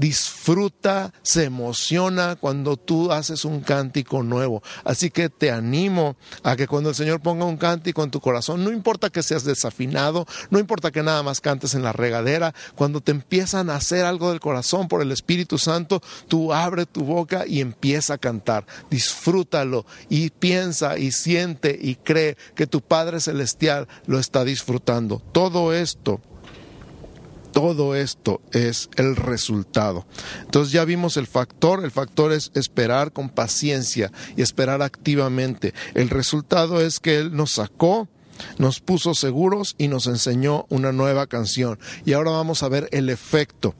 disfruta, 0.00 1.12
se 1.22 1.44
emociona 1.44 2.34
cuando 2.36 2.78
tú 2.78 3.12
haces 3.12 3.44
un 3.44 3.60
cántico 3.60 4.22
nuevo. 4.22 4.62
Así 4.82 5.10
que 5.10 5.28
te 5.28 5.50
animo 5.50 6.16
a 6.42 6.56
que 6.56 6.66
cuando 6.66 6.88
el 6.88 6.94
Señor 6.94 7.20
ponga 7.20 7.44
un 7.44 7.58
cántico 7.58 8.02
en 8.02 8.10
tu 8.10 8.20
corazón, 8.20 8.64
no 8.64 8.72
importa 8.72 9.10
que 9.10 9.22
seas 9.22 9.44
desafinado, 9.44 10.26
no 10.48 10.58
importa 10.58 10.90
que 10.90 11.02
nada 11.02 11.22
más 11.22 11.42
cantes 11.42 11.74
en 11.74 11.82
la 11.82 11.92
regadera, 11.92 12.54
cuando 12.76 13.02
te 13.02 13.12
empiezan 13.12 13.68
a 13.68 13.76
hacer 13.76 14.06
algo 14.06 14.30
del 14.30 14.40
corazón 14.40 14.88
por 14.88 15.02
el 15.02 15.12
Espíritu 15.12 15.58
Santo, 15.58 16.00
tú 16.28 16.54
abre 16.54 16.86
tu 16.86 17.04
boca 17.04 17.44
y 17.46 17.60
empieza 17.60 18.14
a 18.14 18.18
cantar. 18.18 18.66
Disfrútalo 18.90 19.84
y 20.08 20.30
piensa 20.30 20.98
y 20.98 21.12
siente 21.12 21.78
y 21.80 21.96
cree 21.96 22.38
que 22.54 22.66
tu 22.66 22.80
Padre 22.80 23.20
Celestial 23.20 23.86
lo 24.06 24.18
está 24.18 24.44
disfrutando. 24.44 25.20
Todo 25.32 25.74
esto 25.74 26.22
todo 27.52 27.94
esto 27.94 28.40
es 28.52 28.88
el 28.96 29.16
resultado. 29.16 30.06
Entonces 30.42 30.72
ya 30.72 30.84
vimos 30.84 31.16
el 31.16 31.26
factor, 31.26 31.84
el 31.84 31.90
factor 31.90 32.32
es 32.32 32.50
esperar 32.54 33.12
con 33.12 33.28
paciencia 33.28 34.12
y 34.36 34.42
esperar 34.42 34.82
activamente. 34.82 35.74
El 35.94 36.10
resultado 36.10 36.80
es 36.80 37.00
que 37.00 37.18
Él 37.18 37.34
nos 37.34 37.52
sacó, 37.52 38.08
nos 38.58 38.80
puso 38.80 39.14
seguros 39.14 39.74
y 39.78 39.88
nos 39.88 40.06
enseñó 40.06 40.66
una 40.68 40.92
nueva 40.92 41.26
canción. 41.26 41.78
Y 42.04 42.12
ahora 42.12 42.30
vamos 42.30 42.62
a 42.62 42.68
ver 42.68 42.88
el 42.92 43.10
efecto. 43.10 43.74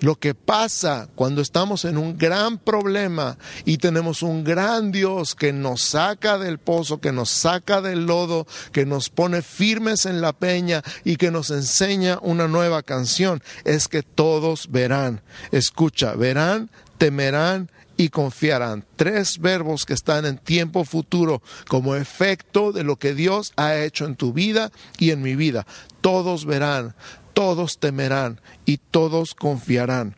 Lo 0.00 0.16
que 0.16 0.34
pasa 0.34 1.08
cuando 1.14 1.40
estamos 1.40 1.84
en 1.84 1.96
un 1.96 2.18
gran 2.18 2.58
problema 2.58 3.38
y 3.64 3.78
tenemos 3.78 4.22
un 4.22 4.44
gran 4.44 4.92
Dios 4.92 5.34
que 5.34 5.52
nos 5.52 5.82
saca 5.82 6.38
del 6.38 6.58
pozo, 6.58 7.00
que 7.00 7.12
nos 7.12 7.30
saca 7.30 7.80
del 7.80 8.06
lodo, 8.06 8.46
que 8.72 8.86
nos 8.86 9.08
pone 9.08 9.42
firmes 9.42 10.06
en 10.06 10.20
la 10.20 10.32
peña 10.32 10.82
y 11.04 11.16
que 11.16 11.30
nos 11.30 11.50
enseña 11.50 12.18
una 12.22 12.48
nueva 12.48 12.82
canción, 12.82 13.42
es 13.64 13.88
que 13.88 14.02
todos 14.02 14.70
verán, 14.70 15.22
escucha, 15.52 16.14
verán, 16.14 16.70
temerán 16.98 17.70
y 17.96 18.08
confiarán. 18.08 18.84
Tres 18.96 19.38
verbos 19.38 19.84
que 19.84 19.94
están 19.94 20.26
en 20.26 20.38
tiempo 20.38 20.84
futuro 20.84 21.42
como 21.68 21.94
efecto 21.94 22.72
de 22.72 22.84
lo 22.84 22.96
que 22.96 23.14
Dios 23.14 23.52
ha 23.56 23.76
hecho 23.76 24.06
en 24.06 24.16
tu 24.16 24.32
vida 24.32 24.70
y 24.98 25.10
en 25.10 25.22
mi 25.22 25.36
vida. 25.36 25.66
Todos 26.00 26.44
verán, 26.44 26.94
todos 27.34 27.78
temerán 27.78 28.40
y 28.64 28.78
todos 28.78 29.34
confiarán. 29.34 30.16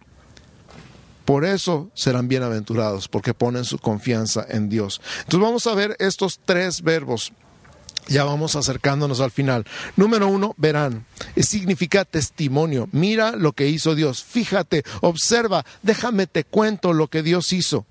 Por 1.25 1.45
eso 1.45 1.91
serán 1.95 2.29
bienaventurados, 2.29 3.09
porque 3.09 3.35
ponen 3.35 3.65
su 3.65 3.79
confianza 3.79 4.47
en 4.49 4.69
Dios. 4.69 5.01
Entonces 5.25 5.41
vamos 5.41 5.67
a 5.67 5.75
ver 5.75 5.97
estos 5.99 6.39
tres 6.45 6.83
verbos. 6.83 7.33
Ya 8.07 8.23
vamos 8.23 8.55
acercándonos 8.55 9.21
al 9.21 9.33
final. 9.33 9.67
Número 9.97 10.29
uno, 10.29 10.55
verán. 10.57 11.05
Significa 11.37 12.05
testimonio. 12.05 12.89
Mira 12.93 13.33
lo 13.33 13.53
que 13.53 13.67
hizo 13.67 13.97
Dios. 13.97 14.23
Fíjate, 14.23 14.85
observa, 15.01 15.67
déjame 15.83 16.29
te 16.29 16.45
cuento 16.45 16.93
lo 16.93 17.09
que 17.09 17.25
Dios 17.25 17.53
hizo. 17.53 17.85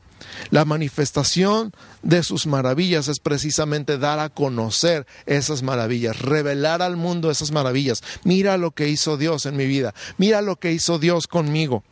La 0.50 0.66
manifestación 0.66 1.74
de 2.04 2.24
sus 2.24 2.48
maravillas 2.48 3.08
es 3.08 3.20
precisamente 3.20 3.98
dar 3.98 4.20
a 4.20 4.30
conocer 4.30 5.06
esas 5.26 5.64
maravillas, 5.64 6.20
revelar 6.22 6.82
al 6.82 6.98
mundo 6.98 7.32
esas 7.32 7.52
maravillas. 7.52 8.04
Mira 8.24 8.58
lo 8.58 8.72
que 8.72 8.90
hizo 8.90 9.18
Dios 9.18 9.46
en 9.46 9.56
mi 9.56 9.66
vida, 9.66 9.94
mira 10.18 10.42
lo 10.42 10.58
que 10.58 10.72
hizo 10.72 11.00
Dios 11.00 11.28
conmigo. 11.28 11.84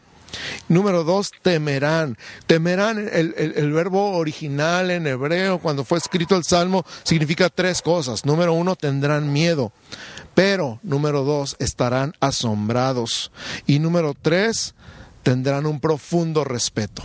Número 0.67 1.03
dos, 1.03 1.31
temerán. 1.41 2.17
Temerán, 2.47 2.97
el, 2.97 3.35
el, 3.37 3.71
verbo 3.71 4.17
original 4.17 4.91
en 4.91 5.05
hebreo, 5.07 5.59
cuando 5.59 5.83
fue 5.83 5.97
escrito 5.97 6.35
el 6.35 6.43
Salmo, 6.43 6.85
significa 7.03 7.49
tres 7.49 7.81
cosas. 7.81 8.25
Número 8.25 8.53
uno, 8.53 8.75
tendrán 8.75 9.31
miedo. 9.31 9.71
Pero, 10.33 10.79
número 10.81 11.23
dos, 11.23 11.55
estarán 11.59 12.13
asombrados. 12.19 13.31
Y 13.67 13.79
número 13.79 14.15
tres, 14.19 14.73
tendrán 15.21 15.65
un 15.65 15.79
profundo 15.79 16.43
respeto. 16.43 17.03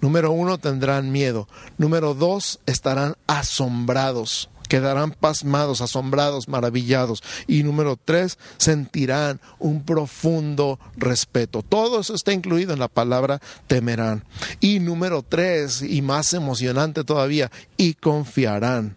Número 0.00 0.30
uno, 0.30 0.58
tendrán 0.58 1.10
miedo. 1.12 1.48
Número 1.78 2.14
dos, 2.14 2.60
estarán 2.66 3.16
asombrados. 3.26 4.50
Quedarán 4.68 5.12
pasmados, 5.12 5.80
asombrados, 5.80 6.48
maravillados. 6.48 7.22
Y 7.46 7.62
número 7.62 7.98
tres, 8.02 8.38
sentirán 8.58 9.40
un 9.58 9.84
profundo 9.84 10.78
respeto. 10.96 11.62
Todo 11.62 12.00
eso 12.00 12.14
está 12.14 12.32
incluido 12.32 12.72
en 12.72 12.80
la 12.80 12.88
palabra 12.88 13.40
temerán. 13.68 14.24
Y 14.60 14.80
número 14.80 15.22
tres, 15.22 15.82
y 15.82 16.02
más 16.02 16.32
emocionante 16.34 17.04
todavía, 17.04 17.50
y 17.76 17.94
confiarán. 17.94 18.96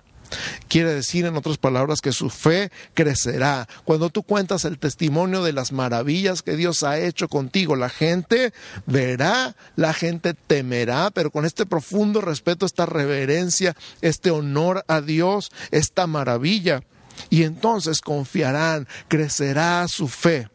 Quiere 0.68 0.94
decir, 0.94 1.26
en 1.26 1.36
otras 1.36 1.58
palabras, 1.58 2.02
que 2.02 2.12
su 2.12 2.30
fe 2.30 2.72
crecerá. 2.94 3.68
Cuando 3.84 4.10
tú 4.10 4.24
cuentas 4.24 4.65
el 4.65 4.78
testimonio 4.78 5.44
de 5.44 5.54
las 5.54 5.72
maravillas 5.72 6.42
que 6.42 6.56
Dios 6.56 6.84
ha 6.84 7.00
hecho 7.00 7.28
contigo, 7.28 7.76
la 7.76 7.89
gente 7.89 8.54
verá, 8.86 9.56
la 9.76 9.94
gente 9.94 10.34
temerá, 10.34 11.12
pero 11.12 11.32
con 11.32 11.46
este 11.46 11.65
profundo 11.65 12.22
respeto, 12.22 12.65
esta 12.65 12.86
reverencia, 12.86 13.76
este 14.02 14.32
honor 14.32 14.84
a 14.88 15.02
Dios, 15.02 15.52
esta 15.72 16.08
maravilla. 16.08 16.84
Y 17.30 17.44
entonces 17.44 18.02
confiarán, 18.02 18.88
crecerá 19.08 19.88
su 19.88 20.08
fe 20.08 20.50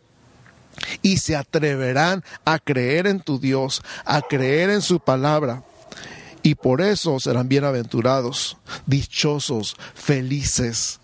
y 1.02 1.18
se 1.18 1.36
atreverán 1.36 2.24
a 2.44 2.58
creer 2.58 3.06
en 3.06 3.20
tu 3.20 3.38
Dios, 3.38 3.82
a 4.04 4.22
creer 4.22 4.70
en 4.70 4.82
su 4.82 4.98
palabra 5.00 5.62
y 6.44 6.54
por 6.56 6.82
eso 6.82 7.18
serán 7.18 7.48
bienaventurados, 7.48 8.58
dichosos, 8.86 9.76
felices. 9.94 11.00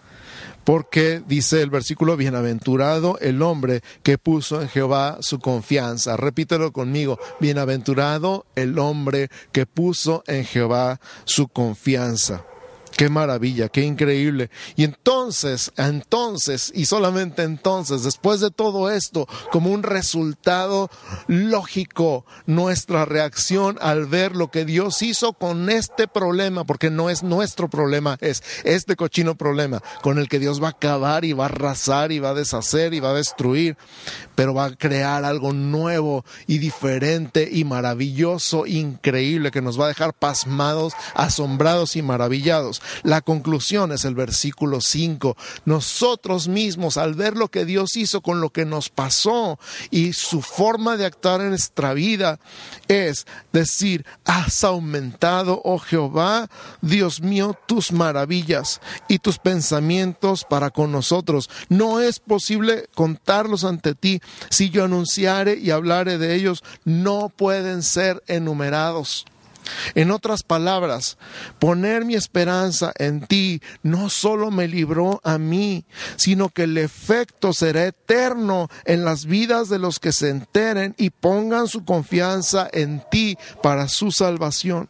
Porque 0.64 1.22
dice 1.26 1.62
el 1.62 1.70
versículo, 1.70 2.18
bienaventurado 2.18 3.18
el 3.20 3.40
hombre 3.40 3.81
que 4.03 4.18
puso 4.18 4.61
en 4.61 4.68
Jehová 4.68 5.16
su 5.20 5.40
confianza. 5.40 6.18
Repítelo 6.18 6.72
conmigo, 6.72 7.18
bienaventurado 7.40 8.44
el 8.55 8.79
hombre 8.79 9.31
que 9.50 9.64
puso 9.64 10.22
en 10.26 10.44
Jehová 10.44 11.00
su 11.24 11.48
confianza. 11.48 12.44
Qué 13.00 13.08
maravilla, 13.08 13.70
qué 13.70 13.80
increíble. 13.80 14.50
Y 14.76 14.84
entonces, 14.84 15.72
entonces, 15.78 16.70
y 16.74 16.84
solamente 16.84 17.44
entonces, 17.44 18.02
después 18.02 18.40
de 18.40 18.50
todo 18.50 18.90
esto, 18.90 19.26
como 19.50 19.70
un 19.70 19.82
resultado 19.82 20.90
lógico, 21.26 22.26
nuestra 22.44 23.06
reacción 23.06 23.78
al 23.80 24.04
ver 24.04 24.36
lo 24.36 24.50
que 24.50 24.66
Dios 24.66 25.00
hizo 25.00 25.32
con 25.32 25.70
este 25.70 26.08
problema, 26.08 26.64
porque 26.64 26.90
no 26.90 27.08
es 27.08 27.22
nuestro 27.22 27.70
problema, 27.70 28.18
es 28.20 28.42
este 28.64 28.96
cochino 28.96 29.34
problema 29.34 29.82
con 30.02 30.18
el 30.18 30.28
que 30.28 30.38
Dios 30.38 30.62
va 30.62 30.66
a 30.66 30.72
acabar 30.72 31.24
y 31.24 31.32
va 31.32 31.44
a 31.44 31.48
arrasar 31.48 32.12
y 32.12 32.18
va 32.18 32.30
a 32.30 32.34
deshacer 32.34 32.92
y 32.92 33.00
va 33.00 33.12
a 33.12 33.14
destruir, 33.14 33.78
pero 34.34 34.52
va 34.52 34.66
a 34.66 34.76
crear 34.76 35.24
algo 35.24 35.54
nuevo 35.54 36.26
y 36.46 36.58
diferente 36.58 37.48
y 37.50 37.64
maravilloso, 37.64 38.66
increíble, 38.66 39.50
que 39.50 39.62
nos 39.62 39.80
va 39.80 39.86
a 39.86 39.88
dejar 39.88 40.12
pasmados, 40.12 40.92
asombrados 41.14 41.96
y 41.96 42.02
maravillados. 42.02 42.82
La 43.03 43.20
conclusión 43.20 43.92
es 43.92 44.05
el 44.05 44.14
versículo 44.14 44.81
5. 44.81 45.37
Nosotros 45.64 46.48
mismos, 46.48 46.96
al 46.96 47.14
ver 47.14 47.37
lo 47.37 47.48
que 47.48 47.64
Dios 47.64 47.96
hizo 47.96 48.20
con 48.20 48.40
lo 48.40 48.50
que 48.50 48.64
nos 48.64 48.90
pasó 48.90 49.59
y 49.90 50.12
su 50.12 50.42
forma 50.42 50.96
de 50.96 51.07
actuar 51.07 51.40
en 51.40 51.50
nuestra 51.50 51.94
vida, 51.94 52.38
es 52.88 53.26
decir, 53.53 54.05
has 54.24 54.64
aumentado, 54.64 55.61
oh 55.64 55.79
Jehová, 55.79 56.48
Dios 56.81 57.20
mío, 57.20 57.57
tus 57.66 57.92
maravillas 57.92 58.81
y 59.09 59.18
tus 59.18 59.38
pensamientos 59.38 60.44
para 60.48 60.70
con 60.70 60.92
nosotros. 60.92 61.50
No 61.68 62.00
es 62.00 62.18
posible 62.18 62.88
contarlos 62.94 63.64
ante 63.64 63.94
ti. 63.94 64.20
Si 64.50 64.70
yo 64.70 64.85
anunciare 64.85 65.57
y 65.57 65.70
hablare 65.70 66.18
de 66.18 66.35
ellos, 66.35 66.62
no 66.85 67.29
pueden 67.29 67.83
ser 67.83 68.22
enumerados. 68.26 69.24
En 69.94 70.11
otras 70.11 70.42
palabras, 70.42 71.18
poner 71.59 72.04
mi 72.04 72.14
esperanza 72.14 72.92
en 72.96 73.26
ti 73.26 73.61
no 73.83 74.11
solo 74.11 74.50
me 74.50 74.68
libró 74.68 75.20
a 75.24 75.38
mí, 75.38 75.85
sino 76.16 76.48
que 76.48 76.64
el 76.64 76.78
efecto 76.78 77.52
será 77.52 77.87
eterno 77.87 78.68
en 78.85 79.04
las 79.04 79.26
vidas 79.26 79.68
de 79.68 79.78
los 79.78 79.98
que 79.98 80.12
se 80.12 80.28
enteren 80.28 80.94
y 80.98 81.11
pongan 81.11 81.68
su 81.68 81.85
confianza 81.85 82.68
en 82.72 83.02
ti 83.11 83.37
para 83.62 83.88
su 83.88 84.12
salvación. 84.12 84.88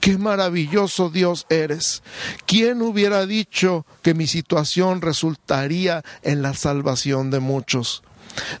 Qué 0.00 0.18
maravilloso 0.18 1.10
Dios 1.10 1.46
eres. 1.48 2.02
¿Quién 2.46 2.82
hubiera 2.82 3.26
dicho 3.26 3.86
que 4.02 4.14
mi 4.14 4.26
situación 4.26 5.00
resultaría 5.00 6.02
en 6.22 6.42
la 6.42 6.54
salvación 6.54 7.30
de 7.30 7.40
muchos? 7.40 8.02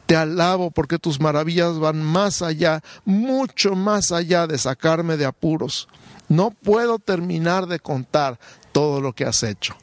Te 0.06 0.16
alabo 0.16 0.70
porque 0.70 0.98
tus 0.98 1.20
maravillas 1.20 1.78
van 1.78 2.02
más 2.02 2.42
allá, 2.42 2.82
mucho 3.04 3.74
más 3.74 4.12
allá 4.12 4.46
de 4.46 4.58
sacarme 4.58 5.16
de 5.16 5.26
apuros. 5.26 5.88
No 6.28 6.50
puedo 6.50 6.98
terminar 6.98 7.66
de 7.66 7.78
contar 7.78 8.38
todo 8.72 9.00
lo 9.00 9.12
que 9.12 9.24
has 9.24 9.42
hecho. 9.42 9.76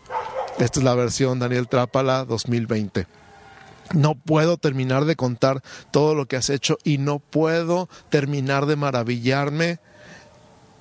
Esta 0.57 0.79
es 0.79 0.83
la 0.83 0.95
versión 0.95 1.39
Daniel 1.39 1.67
Trápala 1.67 2.25
2020. 2.25 3.07
No 3.93 4.15
puedo 4.15 4.57
terminar 4.57 5.05
de 5.05 5.15
contar 5.15 5.63
todo 5.91 6.13
lo 6.13 6.27
que 6.27 6.35
has 6.35 6.49
hecho 6.49 6.77
y 6.83 6.97
no 6.97 7.19
puedo 7.19 7.89
terminar 8.09 8.65
de 8.65 8.75
maravillarme 8.75 9.79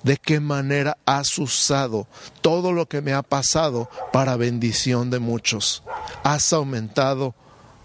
de 0.03 0.17
qué 0.17 0.39
manera 0.39 0.97
has 1.05 1.37
usado 1.37 2.07
todo 2.41 2.71
lo 2.71 2.87
que 2.87 3.01
me 3.01 3.13
ha 3.13 3.23
pasado 3.23 3.89
para 4.13 4.37
bendición 4.37 5.09
de 5.09 5.19
muchos. 5.19 5.83
Has 6.23 6.53
aumentado 6.53 7.35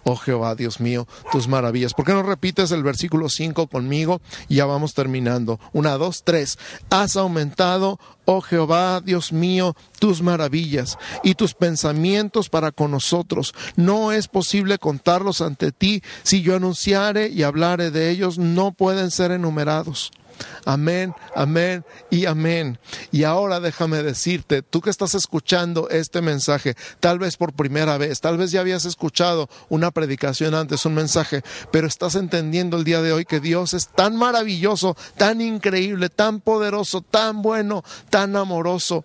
oh 0.05 0.17
Jehová, 0.17 0.55
Dios 0.55 0.81
mío, 0.81 1.07
tus 1.33 1.49
maravillas. 1.49 1.95
¿Por 1.95 2.05
qué 2.05 2.13
no 2.13 2.23
repites 2.23 2.71
el 2.71 2.83
versículo 2.83 3.29
5 3.29 3.67
conmigo? 3.67 4.21
Ya 4.49 4.67
vamos 4.67 4.95
terminando. 4.95 5.59
Una, 5.73 5.97
dos, 5.99 6.23
tres. 6.25 6.59
Has 6.91 7.17
aumentado, 7.17 7.99
oh 8.25 8.41
Jehová, 8.41 9.01
Dios 9.01 9.33
mío, 9.33 9.75
tus 9.99 10.23
maravillas 10.23 10.99
y 11.23 11.35
tus 11.35 11.55
pensamientos 11.55 12.49
para 12.49 12.73
con 12.73 12.91
nosotros. 12.91 13.55
No 13.77 14.13
es 14.13 14.29
posible 14.29 14.79
contarlos 14.79 15.41
ante 15.41 15.73
ti. 15.73 16.03
Si 16.23 16.43
yo 16.43 16.57
anunciare 16.57 17.29
y 17.29 17.43
hablare 17.43 17.91
de 17.91 18.11
ellos, 18.11 18.39
no 18.39 18.73
pueden 18.73 19.11
ser 19.11 19.33
enumerados. 19.33 20.13
Amén, 20.65 21.15
amén 21.35 21.85
y 22.11 22.27
amén. 22.27 22.79
Y 23.13 23.25
ahora 23.25 23.61
déjame 23.61 24.03
decirte, 24.03 24.63
tú 24.63 24.81
que 24.81 24.91
estás 24.91 25.15
escuchando 25.15 25.89
este 25.91 26.23
mensaje, 26.23 26.75
tal 27.01 27.19
vez 27.19 27.37
por 27.37 27.53
primera 27.53 27.99
vez, 27.99 28.21
tal 28.21 28.39
vez 28.39 28.51
ya 28.51 28.61
habías 28.61 28.85
escuchado 28.85 29.49
una 29.69 29.91
predicación 29.91 30.55
antes, 30.55 30.87
un 30.87 30.95
mensaje, 30.95 31.43
pero 31.71 31.87
estás 31.87 32.15
entendiendo 32.15 32.77
el 32.77 32.85
día 32.85 33.03
de 33.03 33.13
hoy 33.13 33.25
que 33.25 33.41
Dios 33.41 33.75
es 33.75 33.89
tan 33.89 34.17
maravilloso, 34.17 34.97
tan 35.17 35.41
increíble, 35.41 36.09
tan 36.09 36.41
poderoso, 36.41 37.03
tan 37.03 37.43
bueno, 37.43 37.85
tan 38.11 38.35
amoroso. 38.37 39.05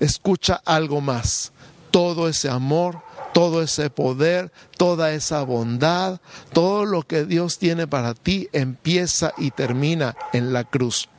Escucha 0.00 0.60
algo 0.64 1.00
más. 1.00 1.52
Todo 1.90 2.28
ese 2.28 2.48
amor, 2.48 3.03
todo 3.34 3.60
ese 3.60 3.90
poder, 3.90 4.52
toda 4.78 5.12
esa 5.12 5.42
bondad, 5.42 6.20
todo 6.54 6.86
lo 6.86 7.02
que 7.02 7.26
Dios 7.26 7.58
tiene 7.58 7.86
para 7.86 8.14
ti 8.14 8.48
empieza 8.52 9.34
y 9.36 9.50
termina 9.50 10.16
en 10.32 10.54
la 10.54 10.64
cruz. 10.64 11.10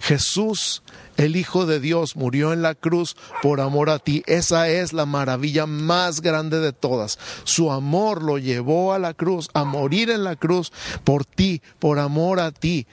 Jesús, 0.00 0.82
el 1.16 1.36
Hijo 1.36 1.64
de 1.64 1.80
Dios, 1.80 2.16
murió 2.16 2.52
en 2.52 2.60
la 2.60 2.74
cruz 2.74 3.16
por 3.40 3.60
amor 3.60 3.88
a 3.88 3.98
ti. 3.98 4.22
Esa 4.26 4.68
es 4.68 4.92
la 4.92 5.06
maravilla 5.06 5.66
más 5.66 6.20
grande 6.20 6.60
de 6.60 6.72
todas. 6.72 7.18
Su 7.44 7.70
amor 7.70 8.22
lo 8.22 8.38
llevó 8.38 8.92
a 8.92 8.98
la 8.98 9.14
cruz, 9.14 9.48
a 9.54 9.64
morir 9.64 10.10
en 10.10 10.24
la 10.24 10.36
cruz 10.36 10.72
por 11.04 11.24
ti, 11.24 11.62
por 11.78 11.98
amor 11.98 12.40
a 12.40 12.50
ti 12.50 12.86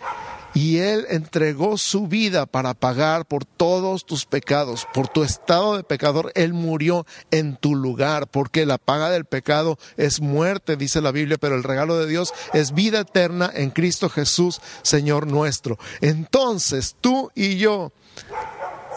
y 0.54 0.78
Él 0.78 1.06
entregó 1.10 1.78
su 1.78 2.08
vida 2.08 2.46
para 2.46 2.74
pagar 2.74 3.26
por 3.26 3.46
todos 3.46 4.06
tus 4.06 4.26
pecados, 4.26 4.88
por 4.94 5.08
tu 5.08 5.24
estado 5.24 5.78
de 5.78 5.84
pecador. 5.84 6.32
Él 6.36 6.54
murió 6.54 7.06
en 7.32 7.56
tu 7.56 7.76
lugar, 7.76 8.28
porque 8.28 8.66
la 8.66 8.78
paga 8.78 9.10
del 9.10 9.26
pecado 9.26 9.78
es 9.98 10.22
muerte, 10.22 10.78
dice 10.78 11.02
la 11.02 11.12
Biblia, 11.12 11.38
pero 11.40 11.56
el 11.56 11.64
regalo 11.64 11.98
de 11.98 12.08
Dios 12.08 12.34
es 12.54 12.74
vida 12.74 13.02
eterna 13.02 13.52
en 13.54 13.72
Cristo 13.72 14.10
Jesús, 14.10 14.62
Señor 14.84 15.28
nuestro. 15.28 15.78
Entonces 16.02 16.96
tú 17.02 17.32
y 17.36 17.58
yo 17.58 17.92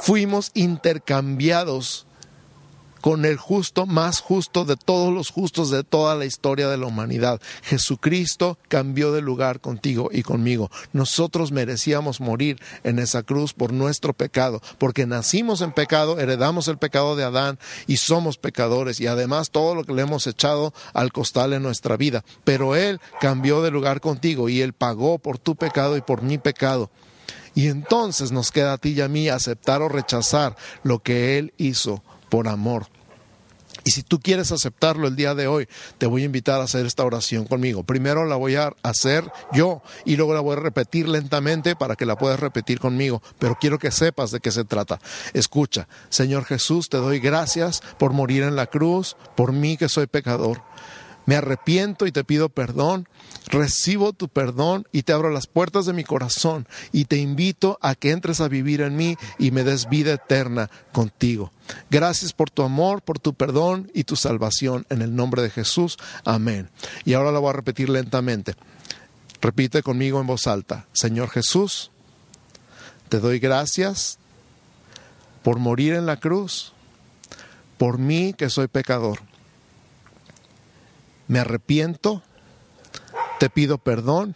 fuimos 0.00 0.50
intercambiados 0.54 2.06
con 3.06 3.24
el 3.24 3.36
justo 3.36 3.86
más 3.86 4.18
justo 4.18 4.64
de 4.64 4.74
todos 4.74 5.14
los 5.14 5.30
justos 5.30 5.70
de 5.70 5.84
toda 5.84 6.16
la 6.16 6.24
historia 6.24 6.66
de 6.66 6.76
la 6.76 6.86
humanidad. 6.86 7.40
Jesucristo 7.62 8.58
cambió 8.66 9.12
de 9.12 9.22
lugar 9.22 9.60
contigo 9.60 10.08
y 10.10 10.24
conmigo. 10.24 10.72
Nosotros 10.92 11.52
merecíamos 11.52 12.20
morir 12.20 12.60
en 12.82 12.98
esa 12.98 13.22
cruz 13.22 13.52
por 13.52 13.72
nuestro 13.72 14.12
pecado, 14.12 14.60
porque 14.78 15.06
nacimos 15.06 15.60
en 15.60 15.70
pecado, 15.70 16.18
heredamos 16.18 16.66
el 16.66 16.78
pecado 16.78 17.14
de 17.14 17.22
Adán 17.22 17.60
y 17.86 17.98
somos 17.98 18.38
pecadores 18.38 18.98
y 18.98 19.06
además 19.06 19.50
todo 19.50 19.76
lo 19.76 19.84
que 19.84 19.94
le 19.94 20.02
hemos 20.02 20.26
echado 20.26 20.74
al 20.92 21.12
costal 21.12 21.52
en 21.52 21.62
nuestra 21.62 21.96
vida. 21.96 22.24
Pero 22.42 22.74
Él 22.74 23.00
cambió 23.20 23.62
de 23.62 23.70
lugar 23.70 24.00
contigo 24.00 24.48
y 24.48 24.62
Él 24.62 24.72
pagó 24.72 25.20
por 25.20 25.38
tu 25.38 25.54
pecado 25.54 25.96
y 25.96 26.00
por 26.00 26.22
mi 26.22 26.38
pecado. 26.38 26.90
Y 27.54 27.68
entonces 27.68 28.32
nos 28.32 28.50
queda 28.50 28.72
a 28.72 28.78
ti 28.78 28.94
y 28.94 29.00
a 29.00 29.06
mí 29.06 29.28
aceptar 29.28 29.80
o 29.80 29.88
rechazar 29.88 30.56
lo 30.82 30.98
que 30.98 31.38
Él 31.38 31.54
hizo 31.56 32.02
por 32.28 32.48
amor. 32.48 32.88
Y 33.86 33.92
si 33.92 34.02
tú 34.02 34.18
quieres 34.18 34.50
aceptarlo 34.50 35.06
el 35.06 35.14
día 35.14 35.36
de 35.36 35.46
hoy, 35.46 35.68
te 35.98 36.06
voy 36.06 36.22
a 36.22 36.24
invitar 36.24 36.60
a 36.60 36.64
hacer 36.64 36.86
esta 36.86 37.04
oración 37.04 37.44
conmigo. 37.44 37.84
Primero 37.84 38.24
la 38.24 38.34
voy 38.34 38.56
a 38.56 38.72
hacer 38.82 39.30
yo 39.52 39.80
y 40.04 40.16
luego 40.16 40.34
la 40.34 40.40
voy 40.40 40.56
a 40.56 40.60
repetir 40.60 41.08
lentamente 41.08 41.76
para 41.76 41.94
que 41.94 42.04
la 42.04 42.18
puedas 42.18 42.40
repetir 42.40 42.80
conmigo. 42.80 43.22
Pero 43.38 43.56
quiero 43.60 43.78
que 43.78 43.92
sepas 43.92 44.32
de 44.32 44.40
qué 44.40 44.50
se 44.50 44.64
trata. 44.64 44.98
Escucha, 45.34 45.86
Señor 46.08 46.46
Jesús, 46.46 46.88
te 46.88 46.96
doy 46.96 47.20
gracias 47.20 47.80
por 47.96 48.12
morir 48.12 48.42
en 48.42 48.56
la 48.56 48.66
cruz, 48.66 49.16
por 49.36 49.52
mí 49.52 49.76
que 49.76 49.88
soy 49.88 50.08
pecador. 50.08 50.62
Me 51.26 51.34
arrepiento 51.34 52.06
y 52.06 52.12
te 52.12 52.22
pido 52.22 52.48
perdón, 52.48 53.08
recibo 53.48 54.12
tu 54.12 54.28
perdón 54.28 54.86
y 54.92 55.02
te 55.02 55.12
abro 55.12 55.30
las 55.30 55.48
puertas 55.48 55.84
de 55.84 55.92
mi 55.92 56.04
corazón 56.04 56.68
y 56.92 57.06
te 57.06 57.16
invito 57.16 57.78
a 57.82 57.96
que 57.96 58.12
entres 58.12 58.40
a 58.40 58.48
vivir 58.48 58.80
en 58.80 58.96
mí 58.96 59.16
y 59.38 59.50
me 59.50 59.64
des 59.64 59.88
vida 59.88 60.14
eterna 60.14 60.70
contigo. 60.92 61.52
Gracias 61.90 62.32
por 62.32 62.48
tu 62.48 62.62
amor, 62.62 63.02
por 63.02 63.18
tu 63.18 63.34
perdón 63.34 63.90
y 63.92 64.04
tu 64.04 64.14
salvación 64.14 64.86
en 64.88 65.02
el 65.02 65.16
nombre 65.16 65.42
de 65.42 65.50
Jesús. 65.50 65.98
Amén. 66.24 66.70
Y 67.04 67.14
ahora 67.14 67.32
lo 67.32 67.40
voy 67.40 67.50
a 67.50 67.54
repetir 67.54 67.88
lentamente. 67.88 68.54
Repite 69.40 69.82
conmigo 69.82 70.20
en 70.20 70.28
voz 70.28 70.46
alta. 70.46 70.86
Señor 70.92 71.28
Jesús, 71.30 71.90
te 73.08 73.18
doy 73.18 73.40
gracias 73.40 74.18
por 75.42 75.58
morir 75.58 75.94
en 75.94 76.06
la 76.06 76.18
cruz, 76.18 76.72
por 77.78 77.98
mí 77.98 78.32
que 78.32 78.48
soy 78.48 78.68
pecador 78.68 79.20
me 81.28 81.38
arrepiento, 81.40 82.22
te 83.38 83.50
pido 83.50 83.78
perdón, 83.78 84.34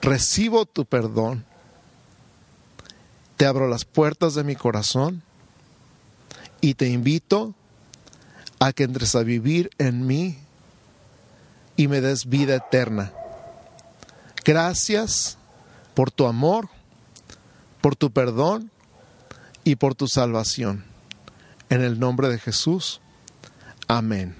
recibo 0.00 0.66
tu 0.66 0.84
perdón, 0.84 1.44
te 3.36 3.46
abro 3.46 3.68
las 3.68 3.84
puertas 3.84 4.34
de 4.34 4.44
mi 4.44 4.56
corazón 4.56 5.22
y 6.60 6.74
te 6.74 6.88
invito 6.88 7.54
a 8.58 8.72
que 8.72 8.84
entres 8.84 9.14
a 9.14 9.22
vivir 9.22 9.70
en 9.78 10.06
mí 10.06 10.38
y 11.76 11.88
me 11.88 12.00
des 12.00 12.26
vida 12.26 12.56
eterna. 12.56 13.12
Gracias 14.44 15.38
por 15.94 16.10
tu 16.10 16.26
amor, 16.26 16.68
por 17.80 17.96
tu 17.96 18.10
perdón 18.10 18.70
y 19.64 19.76
por 19.76 19.94
tu 19.94 20.06
salvación. 20.08 20.84
En 21.70 21.82
el 21.82 21.98
nombre 21.98 22.28
de 22.28 22.38
Jesús. 22.38 23.00
Amén. 23.88 24.36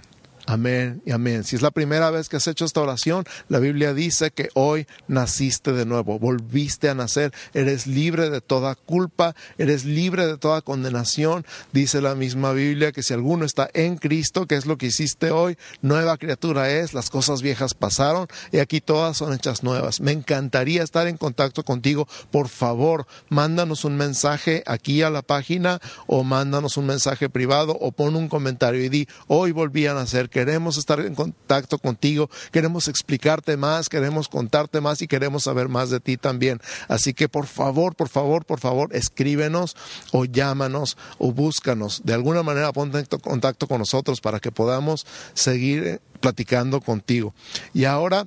Amén 0.51 1.01
y 1.07 1.13
amén. 1.13 1.45
Si 1.45 1.55
es 1.55 1.63
la 1.63 1.71
primera 1.71 2.11
vez 2.11 2.29
que 2.29 2.37
has 2.37 2.49
hecho 2.49 2.65
esta 2.65 2.81
oración, 2.81 3.25
la 3.49 3.61
Biblia 3.61 3.95
dice 3.95 4.33
que 4.33 4.49
hoy 4.55 4.89
naciste 5.07 5.73
de 5.73 5.87
nuevo, 5.87 6.19
volviste 6.19 6.89
a 6.89 6.95
nacer, 6.97 7.33
eres 7.55 7.87
libre 7.87 8.31
de 8.31 8.41
toda 8.41 8.75
culpa, 8.75 9.37
eres 9.59 9.85
libre 9.85 10.27
de 10.27 10.39
toda 10.39 10.61
condenación. 10.61 11.47
Dice 11.73 12.01
la 12.01 12.17
misma 12.17 12.51
Biblia 12.53 12.91
que 12.91 13.05
si 13.05 13.15
alguno 13.15 13.45
está 13.45 13.71
en 13.75 13.97
Cristo, 13.97 14.47
que 14.47 14.57
es 14.57 14.67
lo 14.67 14.77
que 14.77 14.87
hiciste 14.87 15.31
hoy, 15.31 15.57
nueva 15.83 16.17
criatura 16.19 16.69
es, 16.69 16.95
las 16.95 17.11
cosas 17.11 17.43
viejas 17.43 17.73
pasaron 17.73 18.27
y 18.51 18.59
aquí 18.59 18.81
todas 18.81 19.19
son 19.19 19.33
hechas 19.33 19.63
nuevas. 19.63 20.01
Me 20.01 20.11
encantaría 20.11 20.83
estar 20.83 21.07
en 21.07 21.17
contacto 21.17 21.63
contigo. 21.63 22.09
Por 22.33 22.49
favor, 22.49 23.07
mándanos 23.29 23.85
un 23.85 23.97
mensaje 23.97 24.65
aquí 24.67 25.03
a 25.03 25.11
la 25.11 25.23
página 25.23 25.79
o 26.09 26.25
mándanos 26.25 26.77
un 26.77 26.87
mensaje 26.87 27.29
privado 27.29 27.79
o 27.81 27.93
pon 27.93 28.17
un 28.17 28.29
comentario 28.29 28.83
y 28.83 28.89
di, 28.89 29.07
hoy 29.29 29.53
volví 29.53 29.87
a 29.87 29.95
nacer 29.95 30.29
queremos 30.41 30.79
estar 30.79 30.99
en 31.01 31.15
contacto 31.15 31.79
contigo, 31.79 32.31
queremos 32.51 32.89
explicarte 32.89 33.59
más, 33.59 33.91
queremos 33.91 34.27
contarte 34.27 34.81
más 34.81 35.03
y 35.03 35.07
queremos 35.07 35.43
saber 35.43 35.69
más 35.69 35.91
de 35.91 36.01
ti 36.01 36.17
también. 36.17 36.63
Así 36.89 37.13
que 37.13 37.29
por 37.29 37.47
favor, 37.47 37.95
por 37.95 38.09
favor, 38.09 38.47
por 38.47 38.59
favor, 38.59 38.89
escríbenos 38.97 39.77
o 40.13 40.25
llámanos 40.25 40.97
o 41.19 41.33
búscanos. 41.33 42.01
De 42.05 42.15
alguna 42.15 42.43
manera 42.43 42.73
ponte 42.73 43.01
en 43.01 43.05
contacto 43.05 43.67
con 43.67 43.81
nosotros 43.81 44.23
para 44.23 44.41
que 44.41 44.51
podamos 44.51 45.07
seguir 45.35 46.01
platicando 46.21 46.81
contigo. 46.81 47.35
Y 47.75 47.85
ahora... 47.85 48.27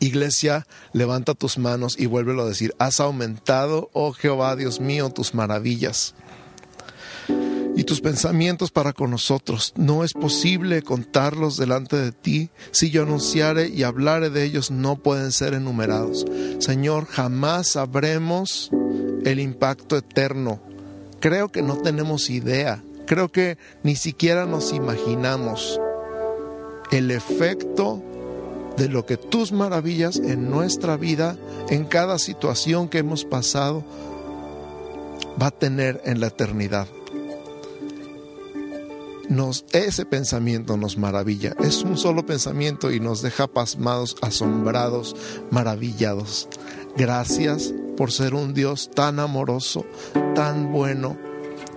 Iglesia, 0.00 0.66
levanta 0.92 1.34
tus 1.34 1.56
manos 1.56 1.94
y 1.98 2.06
vuélvelo 2.06 2.42
a 2.42 2.48
decir, 2.48 2.74
has 2.78 3.00
aumentado, 3.00 3.90
oh 3.94 4.12
Jehová, 4.12 4.54
Dios 4.54 4.80
mío, 4.80 5.08
tus 5.08 5.34
maravillas 5.34 6.14
y 7.76 7.84
tus 7.84 8.00
pensamientos 8.00 8.70
para 8.70 8.92
con 8.92 9.10
nosotros. 9.10 9.72
No 9.76 10.04
es 10.04 10.12
posible 10.12 10.82
contarlos 10.82 11.56
delante 11.56 11.96
de 11.96 12.12
ti. 12.12 12.50
Si 12.70 12.90
yo 12.90 13.02
anunciare 13.02 13.68
y 13.68 13.82
hablare 13.82 14.30
de 14.30 14.44
ellos, 14.44 14.70
no 14.70 14.96
pueden 14.96 15.32
ser 15.32 15.54
enumerados. 15.54 16.24
Señor, 16.58 17.06
jamás 17.06 17.68
sabremos 17.68 18.70
el 19.24 19.40
impacto 19.40 19.96
eterno. 19.96 20.60
Creo 21.20 21.48
que 21.50 21.62
no 21.62 21.78
tenemos 21.78 22.30
idea. 22.30 22.82
Creo 23.06 23.30
que 23.30 23.58
ni 23.82 23.96
siquiera 23.96 24.46
nos 24.46 24.72
imaginamos 24.72 25.80
el 26.90 27.10
efecto 27.10 28.02
de 28.76 28.88
lo 28.88 29.06
que 29.06 29.16
tus 29.16 29.52
maravillas 29.52 30.16
en 30.16 30.50
nuestra 30.50 30.96
vida, 30.96 31.36
en 31.68 31.84
cada 31.84 32.18
situación 32.18 32.88
que 32.88 32.98
hemos 32.98 33.24
pasado, 33.24 33.84
va 35.40 35.48
a 35.48 35.50
tener 35.50 36.00
en 36.04 36.20
la 36.20 36.28
eternidad 36.28 36.86
nos, 39.28 39.64
ese 39.72 40.04
pensamiento 40.04 40.76
nos 40.76 40.96
maravilla. 40.96 41.54
Es 41.60 41.82
un 41.82 41.96
solo 41.96 42.26
pensamiento 42.26 42.92
y 42.92 43.00
nos 43.00 43.22
deja 43.22 43.46
pasmados, 43.46 44.16
asombrados, 44.22 45.16
maravillados. 45.50 46.48
Gracias 46.96 47.72
por 47.96 48.12
ser 48.12 48.34
un 48.34 48.54
Dios 48.54 48.90
tan 48.94 49.18
amoroso, 49.18 49.84
tan 50.34 50.72
bueno, 50.72 51.16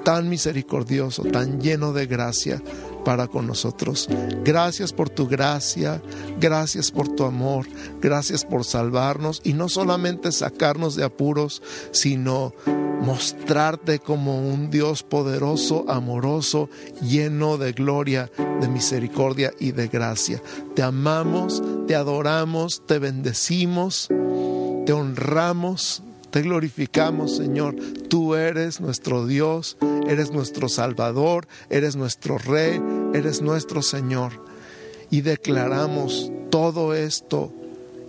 tan 0.03 0.29
misericordioso, 0.29 1.23
tan 1.23 1.59
lleno 1.59 1.93
de 1.93 2.07
gracia 2.07 2.61
para 3.03 3.27
con 3.27 3.47
nosotros. 3.47 4.09
Gracias 4.43 4.91
por 4.91 5.09
tu 5.09 5.27
gracia, 5.27 6.01
gracias 6.39 6.91
por 6.91 7.07
tu 7.07 7.23
amor, 7.23 7.65
gracias 8.01 8.43
por 8.43 8.65
salvarnos 8.65 9.41
y 9.43 9.53
no 9.53 9.69
solamente 9.69 10.31
sacarnos 10.31 10.95
de 10.95 11.05
apuros, 11.05 11.61
sino 11.91 12.53
mostrarte 13.01 13.99
como 13.99 14.47
un 14.47 14.69
Dios 14.69 15.03
poderoso, 15.03 15.85
amoroso, 15.87 16.69
lleno 17.01 17.57
de 17.57 17.73
gloria, 17.73 18.31
de 18.59 18.67
misericordia 18.67 19.53
y 19.59 19.71
de 19.71 19.87
gracia. 19.87 20.41
Te 20.75 20.83
amamos, 20.83 21.61
te 21.87 21.95
adoramos, 21.95 22.85
te 22.85 22.99
bendecimos, 22.99 24.07
te 24.85 24.93
honramos, 24.93 26.03
te 26.29 26.41
glorificamos, 26.41 27.37
Señor. 27.37 27.75
Tú 28.09 28.35
eres 28.35 28.81
nuestro 28.81 29.25
Dios, 29.25 29.77
eres 30.07 30.31
nuestro 30.31 30.69
Salvador, 30.69 31.47
eres 31.69 31.95
nuestro 31.95 32.37
Rey, 32.37 32.81
eres 33.13 33.41
nuestro 33.41 33.81
Señor. 33.81 34.45
Y 35.09 35.21
declaramos 35.21 36.31
todo 36.49 36.93
esto 36.93 37.53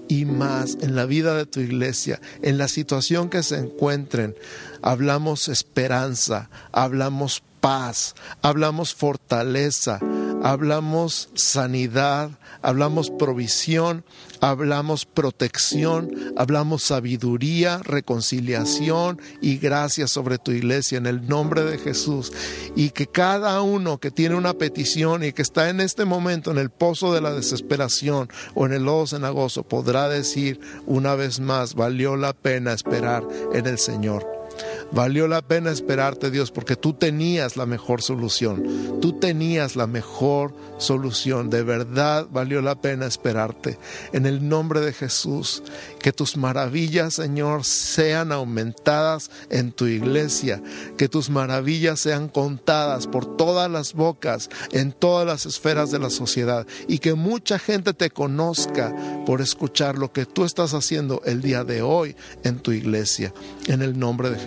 y 0.09 0.25
más 0.25 0.79
en 0.81 0.97
la 0.97 1.05
vida 1.07 1.35
de 1.35 1.47
tu 1.47 1.61
iglesia, 1.61 2.21
en 2.43 2.59
la 2.59 2.69
situación 2.69 3.29
que 3.29 3.43
se 3.43 3.57
encuentren. 3.57 4.35
Hablamos 4.83 5.49
esperanza, 5.49 6.51
hablamos 6.73 7.43
paz, 7.61 8.15
hablamos 8.43 8.95
fortaleza, 8.95 10.01
hablamos 10.43 11.31
sanidad, 11.35 12.31
hablamos 12.63 13.11
provisión, 13.11 14.05
hablamos 14.41 15.07
protección, 15.07 16.11
hablamos 16.37 16.83
sabiduría, 16.83 17.79
reconciliación 17.79 19.21
y 19.41 19.59
gracia 19.59 20.07
sobre 20.07 20.39
tu 20.39 20.53
iglesia 20.53 20.99
en 20.99 21.07
el 21.07 21.29
nombre 21.29 21.65
de 21.65 21.79
Jesús. 21.79 22.33
Y 22.77 22.91
que 22.91 23.07
cada 23.07 23.61
uno 23.63 23.99
que 23.99 24.11
tiene 24.11 24.35
una 24.35 24.55
petición 24.55 25.25
y 25.25 25.33
que 25.33 25.43
está 25.43 25.69
en 25.71 25.81
este 25.81 26.05
momento 26.05 26.51
en 26.51 26.59
el 26.59 26.71
pozo 26.71 27.13
de 27.13 27.21
la 27.21 27.33
desesperación 27.33 28.29
o 28.55 28.67
en 28.67 28.73
el 28.73 28.85
lodo 28.85 29.07
cenagoso 29.07 29.63
podrá 29.63 30.09
decir 30.09 30.61
una 30.87 31.15
vez 31.15 31.41
más, 31.41 31.75
valió 31.75 32.17
la 32.17 32.33
pena 32.33 32.73
esperar 32.73 33.27
en 33.53 33.67
el 33.67 33.79
Señor. 33.79 34.38
Valió 34.91 35.29
la 35.29 35.43
pena 35.43 35.71
esperarte, 35.71 36.31
Dios, 36.31 36.51
porque 36.51 36.75
tú 36.75 36.95
tenías 36.95 37.57
la 37.57 37.67
mejor 37.67 38.01
solución. 38.01 39.01
Tú 39.01 39.13
tenías 39.13 39.77
la 39.77 39.87
mejor 39.87 40.55
solución. 40.79 41.51
De 41.51 41.63
verdad 41.63 42.27
valió 42.31 42.63
la 42.63 42.81
pena 42.81 43.07
esperarte. 43.07 43.79
En 44.13 44.25
el 44.25 44.49
nombre 44.49 44.81
de 44.81 44.95
Jesús, 44.95 45.63
que 46.01 46.13
tus 46.13 46.39
maravillas, 46.39 47.15
Señor, 47.15 47.65
sean 47.65 48.33
aumentadas 48.33 49.31
en 49.51 49.73
tu 49.73 49.87
iglesia. 49.87 50.63
Que 50.97 51.09
tus 51.09 51.29
maravillas 51.29 52.01
sean 52.01 52.29
contadas 52.29 53.07
por 53.07 53.37
todas 53.37 53.71
las 53.71 53.93
bocas, 53.93 54.49
en 54.73 54.93
todas 54.93 55.27
las 55.27 55.45
esferas 55.45 55.91
de 55.91 55.99
la 55.99 56.11
sociedad. 56.11 56.67
Y 56.87 57.01
que 57.01 57.13
mucha 57.13 57.59
gente 57.59 57.93
te 57.93 58.09
conozca 58.09 58.95
por 59.27 59.43
escuchar 59.43 59.99
lo 59.99 60.13
que 60.13 60.25
tú 60.25 60.45
estás 60.45 60.73
haciendo 60.73 61.21
el 61.27 61.43
día 61.43 61.63
de 61.65 61.83
hoy 61.83 62.17
en 62.43 62.59
tu 62.59 62.73
iglesia. 62.73 63.35
En 63.67 63.83
el 63.83 63.99
nombre 63.99 64.31
de 64.31 64.39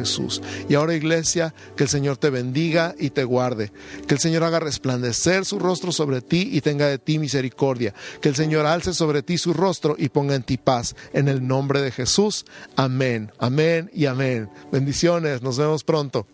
Y 0.69 0.75
ahora 0.75 0.93
iglesia, 0.93 1.53
que 1.75 1.83
el 1.83 1.89
Señor 1.89 2.17
te 2.17 2.29
bendiga 2.29 2.95
y 2.97 3.09
te 3.09 3.23
guarde. 3.23 3.71
Que 4.07 4.13
el 4.13 4.19
Señor 4.19 4.43
haga 4.43 4.59
resplandecer 4.59 5.45
su 5.45 5.59
rostro 5.59 5.91
sobre 5.91 6.21
ti 6.21 6.49
y 6.51 6.61
tenga 6.61 6.87
de 6.87 6.99
ti 6.99 7.19
misericordia. 7.19 7.93
Que 8.21 8.29
el 8.29 8.35
Señor 8.35 8.65
alce 8.65 8.93
sobre 8.93 9.23
ti 9.23 9.37
su 9.37 9.53
rostro 9.53 9.95
y 9.97 10.09
ponga 10.09 10.35
en 10.35 10.43
ti 10.43 10.57
paz. 10.57 10.95
En 11.13 11.27
el 11.27 11.45
nombre 11.45 11.81
de 11.81 11.91
Jesús. 11.91 12.45
Amén. 12.75 13.31
Amén 13.39 13.89
y 13.93 14.05
amén. 14.05 14.49
Bendiciones. 14.71 15.41
Nos 15.41 15.57
vemos 15.57 15.83
pronto. 15.83 16.27